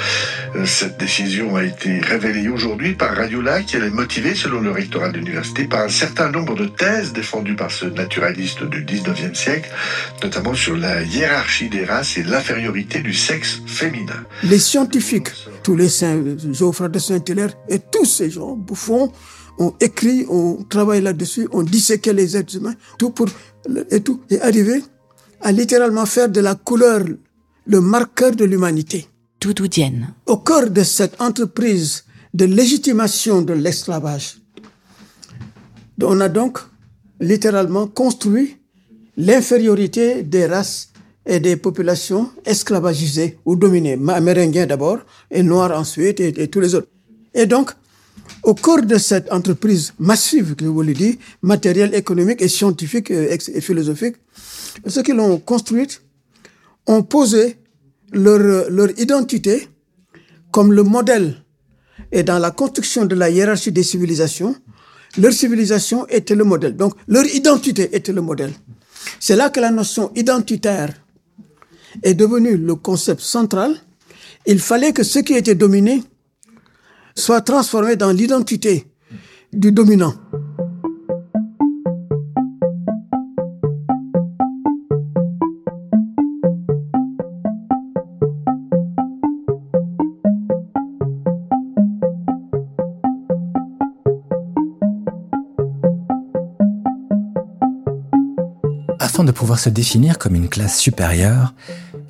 Euh, 0.56 0.68
cette 0.68 1.00
décision 1.00 1.56
a 1.56 1.64
été 1.64 2.00
révélée 2.02 2.50
aujourd'hui 2.50 2.94
par 2.94 3.16
Radio 3.16 3.42
Lac. 3.42 3.74
Elle 3.74 3.86
est 3.86 3.90
motivée, 3.90 4.36
selon 4.36 4.62
le 4.62 4.70
rectorat 4.70 5.10
de 5.10 5.18
l'université, 5.18 5.64
par 5.64 5.82
un 5.82 5.90
certain 5.90 6.30
nombre 6.30 6.54
de 6.54 6.68
thèses 6.68 7.14
défendues 7.14 7.56
par 7.56 7.72
ce 7.72 7.86
naturaliste 7.88 8.64
du 8.64 8.86
19e 8.86 9.34
siècle, 9.34 9.72
notamment 10.22 10.54
sur 10.54 10.78
la 10.78 11.02
hiérarchie 11.02 11.70
des 11.70 11.86
races 11.86 12.18
et 12.18 12.24
l'infériorité 12.24 13.00
du 13.00 13.16
sexe 13.16 13.60
féminin. 13.66 14.24
Les 14.44 14.60
scientifiques, 14.60 15.32
tous 15.64 15.76
les 15.76 15.90
saints, 15.90 16.22
Geoffroy 16.52 16.90
de 16.90 17.00
Saint-Hilaire 17.00 17.56
et 17.70 17.80
tous 17.80 18.06
ces 18.06 18.30
gens 18.30 18.56
bouffons, 18.56 19.12
on 19.60 19.74
écrit, 19.80 20.26
on 20.30 20.64
travaille 20.64 21.02
là-dessus, 21.02 21.48
on 21.52 21.64
disséquait 21.64 22.14
les 22.14 22.36
êtres 22.36 22.58
humains, 22.58 22.76
tout 22.98 23.12
pour, 23.12 23.28
et 23.92 24.02
tout, 24.02 24.22
et 24.30 24.42
arriver 24.42 24.84
à 25.42 25.52
littéralement 25.52 26.06
faire 26.06 26.30
de 26.30 26.42
la 26.42 26.56
couleur 26.56 27.04
le 27.66 27.82
marqueur 27.82 28.32
de 28.36 28.46
l'humanité. 28.46 29.08
Doudoudienne. 29.40 30.14
Au 30.26 30.38
cœur 30.38 30.70
de 30.70 30.84
cette 30.84 31.20
entreprise 31.22 32.06
de 32.34 32.46
légitimation 32.46 33.42
de 33.42 33.54
l'esclavage, 33.54 34.38
on 36.02 36.20
a 36.22 36.30
donc 36.30 36.60
littéralement 37.20 37.88
construit 37.88 38.58
l'infériorité 39.18 40.24
des 40.24 40.48
races 40.48 40.90
et 41.26 41.40
des 41.40 41.56
populations 41.56 42.32
esclavagisées 42.46 43.38
ou 43.46 43.56
dominées, 43.56 44.00
amérindiens 44.10 44.66
d'abord, 44.66 45.00
et 45.30 45.44
noirs 45.44 45.78
ensuite, 45.78 46.20
et, 46.20 46.42
et 46.42 46.48
tous 46.48 46.60
les 46.60 46.76
autres. 46.76 46.90
Et 47.34 47.46
donc, 47.46 47.72
au 48.44 48.56
cours 48.56 48.82
de 48.82 48.98
cette 48.98 49.32
entreprise 49.32 49.94
massive, 50.00 50.56
que 50.56 50.66
je 50.66 50.70
vous 50.70 50.82
l'ai 50.82 50.94
dit, 50.94 51.20
matérielle, 51.42 51.94
économique 51.96 52.42
et 52.42 52.48
scientifique 52.48 53.12
et 53.12 53.62
philosophique, 53.62 54.16
ceux 54.88 55.04
qui 55.04 55.14
l'ont 55.14 55.40
construite 55.40 56.02
ont 56.88 57.04
posé 57.04 57.58
leur, 58.12 58.70
leur 58.70 58.90
identité 59.00 59.68
comme 60.52 60.74
le 60.74 60.84
modèle. 60.84 61.36
Et 62.12 62.24
dans 62.24 62.40
la 62.40 62.52
construction 62.52 63.06
de 63.06 63.16
la 63.16 63.30
hiérarchie 63.30 63.72
des 63.72 63.84
civilisations, 63.84 64.56
leur 65.18 65.34
civilisation 65.34 66.08
était 66.08 66.36
le 66.36 66.44
modèle. 66.44 66.76
Donc, 66.76 66.94
leur 67.08 67.26
identité 67.26 67.96
était 67.96 68.12
le 68.12 68.22
modèle. 68.22 68.52
C'est 69.20 69.36
là 69.36 69.50
que 69.50 69.60
la 69.60 69.72
notion 69.72 70.12
identitaire 70.16 70.94
est 72.02 72.14
devenue 72.14 72.58
le 72.58 72.76
concept 72.76 73.22
central. 73.22 73.76
Il 74.46 74.60
fallait 74.60 74.92
que 74.94 75.04
ce 75.04 75.20
qui 75.20 75.34
était 75.34 75.56
dominé 75.56 76.04
soit 77.16 77.42
transformé 77.42 77.96
dans 77.96 78.12
l'identité 78.12 78.88
du 79.52 79.72
dominant. 79.72 80.14
Afin 99.00 99.24
de 99.24 99.32
pouvoir 99.32 99.60
se 99.60 99.70
définir 99.70 100.18
comme 100.18 100.34
une 100.34 100.50
classe 100.50 100.80
supérieure, 100.80 101.54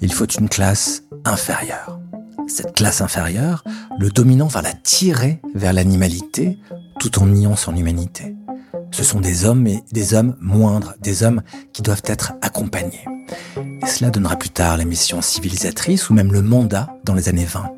il 0.02 0.14
faut 0.14 0.26
une 0.26 0.48
classe 0.48 1.04
inférieure 1.26 1.93
cette 2.48 2.76
classe 2.76 3.02
inférieure, 3.02 3.64
le 4.00 4.10
dominant 4.10 4.48
va 4.48 4.62
la 4.62 4.74
tirer 4.74 5.42
vers 5.56 5.74
l'animalité 5.74 6.58
tout 7.00 7.20
en 7.20 7.26
niant 7.26 7.56
son 7.56 7.76
humanité. 7.76 8.36
Ce 8.92 9.04
sont 9.04 9.20
des 9.20 9.46
hommes, 9.46 9.62
mais 9.62 9.84
des 9.92 10.14
hommes 10.14 10.36
moindres, 10.40 10.94
des 11.02 11.24
hommes 11.24 11.42
qui 11.72 11.82
doivent 11.82 12.04
être 12.06 12.34
accompagnés. 12.42 13.06
Et 13.82 13.88
cela 13.88 14.12
donnera 14.12 14.36
plus 14.36 14.50
tard 14.50 14.78
la 14.78 14.86
mission 14.86 15.22
civilisatrice 15.22 16.10
ou 16.10 16.14
même 16.14 16.32
le 16.32 16.42
mandat 16.42 16.90
dans 17.04 17.16
les 17.16 17.30
années 17.30 17.46
20. 17.46 17.72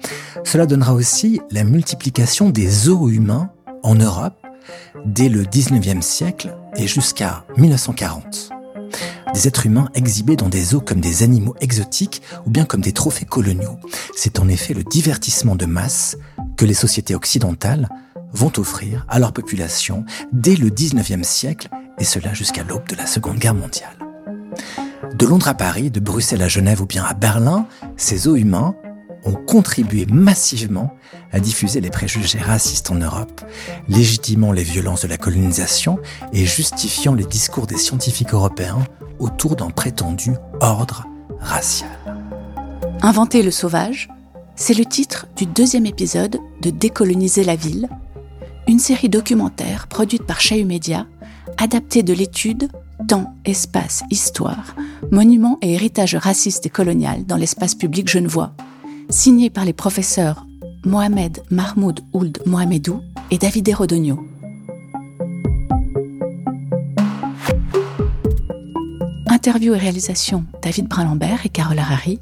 Cela 0.44 0.66
donnera 0.66 0.94
aussi 0.94 1.42
la 1.52 1.64
multiplication 1.64 2.50
des 2.50 2.68
zoos 2.68 3.10
humains 3.10 3.50
en 3.84 3.96
Europe 3.96 4.36
dès 5.06 5.30
le 5.30 5.44
19e 5.44 6.02
siècle 6.02 6.56
et 6.76 6.88
jusqu'à 6.88 7.46
1940 7.58 8.55
des 9.36 9.50
êtres 9.50 9.66
humains 9.66 9.90
exhibés 9.96 10.38
dans 10.38 10.48
des 10.48 10.64
zoos 10.64 10.80
comme 10.80 11.02
des 11.02 11.22
animaux 11.22 11.56
exotiques 11.60 12.22
ou 12.46 12.50
bien 12.50 12.64
comme 12.64 12.80
des 12.80 12.94
trophées 12.94 13.26
coloniaux. 13.26 13.78
C'est 14.16 14.40
en 14.40 14.48
effet 14.48 14.74
le 14.74 14.84
divertissement 14.84 15.58
de 15.58 15.66
masse 15.66 16.18
que 16.56 16.64
les 16.64 16.74
sociétés 16.74 17.16
occidentales 17.16 17.90
vont 18.32 18.52
offrir 18.58 19.06
à 19.10 19.20
leur 19.20 19.34
population 19.34 20.06
dès 20.32 20.56
le 20.56 20.70
19e 20.70 21.24
siècle 21.24 21.68
et 22.00 22.06
cela 22.06 22.34
jusqu'à 22.34 22.64
l'aube 22.64 22.88
de 22.88 22.96
la 22.96 23.06
Seconde 23.06 23.38
Guerre 23.38 23.56
mondiale. 23.56 23.98
De 25.14 25.26
Londres 25.26 25.50
à 25.50 25.54
Paris, 25.54 25.92
de 25.92 26.00
Bruxelles 26.00 26.42
à 26.42 26.48
Genève 26.48 26.82
ou 26.82 26.86
bien 26.86 27.04
à 27.04 27.14
Berlin, 27.14 27.68
ces 27.98 28.20
zoos 28.20 28.38
humains 28.38 28.74
ont 29.26 29.34
contribué 29.34 30.06
massivement 30.06 30.94
à 31.32 31.40
diffuser 31.40 31.82
les 31.82 31.90
préjugés 31.90 32.40
racistes 32.40 32.92
en 32.92 32.96
Europe, 32.96 33.42
légitimant 33.90 34.52
les 34.52 34.64
violences 34.64 35.02
de 35.02 35.08
la 35.08 35.18
colonisation 35.18 36.00
et 36.32 36.46
justifiant 36.46 37.14
les 37.14 37.26
discours 37.26 37.68
des 37.68 37.78
scientifiques 37.78 38.34
européens 38.34 38.84
autour 39.20 39.56
d'un 39.56 39.70
prétendu 39.70 40.32
ordre 40.62 41.06
racial. 41.40 41.90
Inventer 43.02 43.44
le 43.44 43.52
sauvage, 43.52 44.10
c'est 44.56 44.74
le 44.74 44.86
titre 44.86 45.28
du 45.36 45.46
deuxième 45.46 45.86
épisode 45.86 46.38
de 46.62 46.70
Décoloniser 46.70 47.44
la 47.44 47.56
ville, 47.56 47.90
une 48.68 48.80
série 48.80 49.10
documentaire 49.10 49.88
produite 49.88 50.24
par 50.24 50.40
Chahu 50.42 50.66
Media, 50.66 51.06
adaptée 51.58 52.04
de 52.04 52.14
l'étude 52.14 52.70
Temps, 53.10 53.36
espace, 53.44 54.04
histoire, 54.10 54.74
monuments 55.12 55.60
et 55.62 55.74
héritage 55.74 56.16
raciste 56.16 56.66
et 56.66 56.70
colonial 56.70 57.26
dans 57.26 57.36
l'espace 57.36 57.76
public 57.76 58.10
genevois, 58.10 58.54
signée 59.10 59.50
par 59.50 59.66
les 59.66 59.74
professeurs 59.74 60.46
Mohamed 60.86 61.42
Mahmoud 61.50 62.02
Ould 62.14 62.40
Mohamedou 62.46 63.02
et 63.32 63.38
David 63.38 63.74
Rodogno. 63.74 64.20
Interview 69.28 69.74
et 69.74 69.78
réalisation 69.78 70.46
David 70.62 70.88
Brun-Lambert 70.88 71.46
et 71.46 71.50
Carole 71.50 71.80
Harari. 71.80 72.20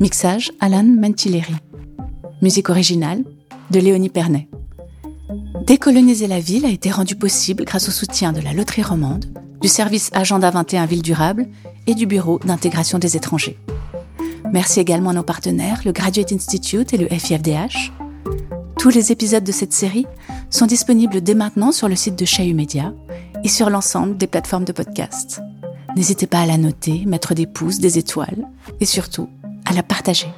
Mixage 0.00 0.52
Alan 0.60 0.84
Mentilleri. 0.84 1.54
Musique 2.40 2.70
originale 2.70 3.24
de 3.70 3.80
Léonie 3.80 4.08
Pernet. 4.08 4.48
Décoloniser 5.66 6.26
la 6.26 6.40
ville 6.40 6.64
a 6.64 6.70
été 6.70 6.90
rendu 6.90 7.16
possible 7.16 7.64
grâce 7.64 7.88
au 7.88 7.92
soutien 7.92 8.32
de 8.32 8.40
la 8.40 8.52
Loterie 8.52 8.82
Romande, 8.82 9.26
du 9.60 9.68
service 9.68 10.10
Agenda 10.14 10.50
21 10.50 10.86
Ville 10.86 11.02
Durable 11.02 11.48
et 11.86 11.94
du 11.94 12.06
Bureau 12.06 12.38
d'intégration 12.44 12.98
des 12.98 13.16
étrangers. 13.16 13.58
Merci 14.52 14.80
également 14.80 15.10
à 15.10 15.14
nos 15.14 15.22
partenaires, 15.22 15.82
le 15.84 15.92
Graduate 15.92 16.32
Institute 16.32 16.94
et 16.94 16.96
le 16.96 17.08
FIFDH. 17.08 17.92
Tous 18.78 18.88
les 18.88 19.12
épisodes 19.12 19.44
de 19.44 19.52
cette 19.52 19.72
série 19.72 20.06
sont 20.50 20.66
disponibles 20.66 21.20
dès 21.20 21.34
maintenant 21.34 21.72
sur 21.72 21.88
le 21.88 21.96
site 21.96 22.18
de 22.18 22.24
Chahu 22.24 22.54
Media 22.54 22.94
et 23.44 23.48
sur 23.48 23.68
l'ensemble 23.68 24.16
des 24.16 24.26
plateformes 24.26 24.64
de 24.64 24.72
podcast. 24.72 25.42
N'hésitez 25.96 26.26
pas 26.26 26.40
à 26.40 26.46
la 26.46 26.56
noter, 26.56 27.04
mettre 27.06 27.34
des 27.34 27.46
pouces, 27.46 27.78
des 27.78 27.98
étoiles 27.98 28.46
et 28.80 28.86
surtout 28.86 29.28
à 29.66 29.74
la 29.74 29.82
partager. 29.82 30.28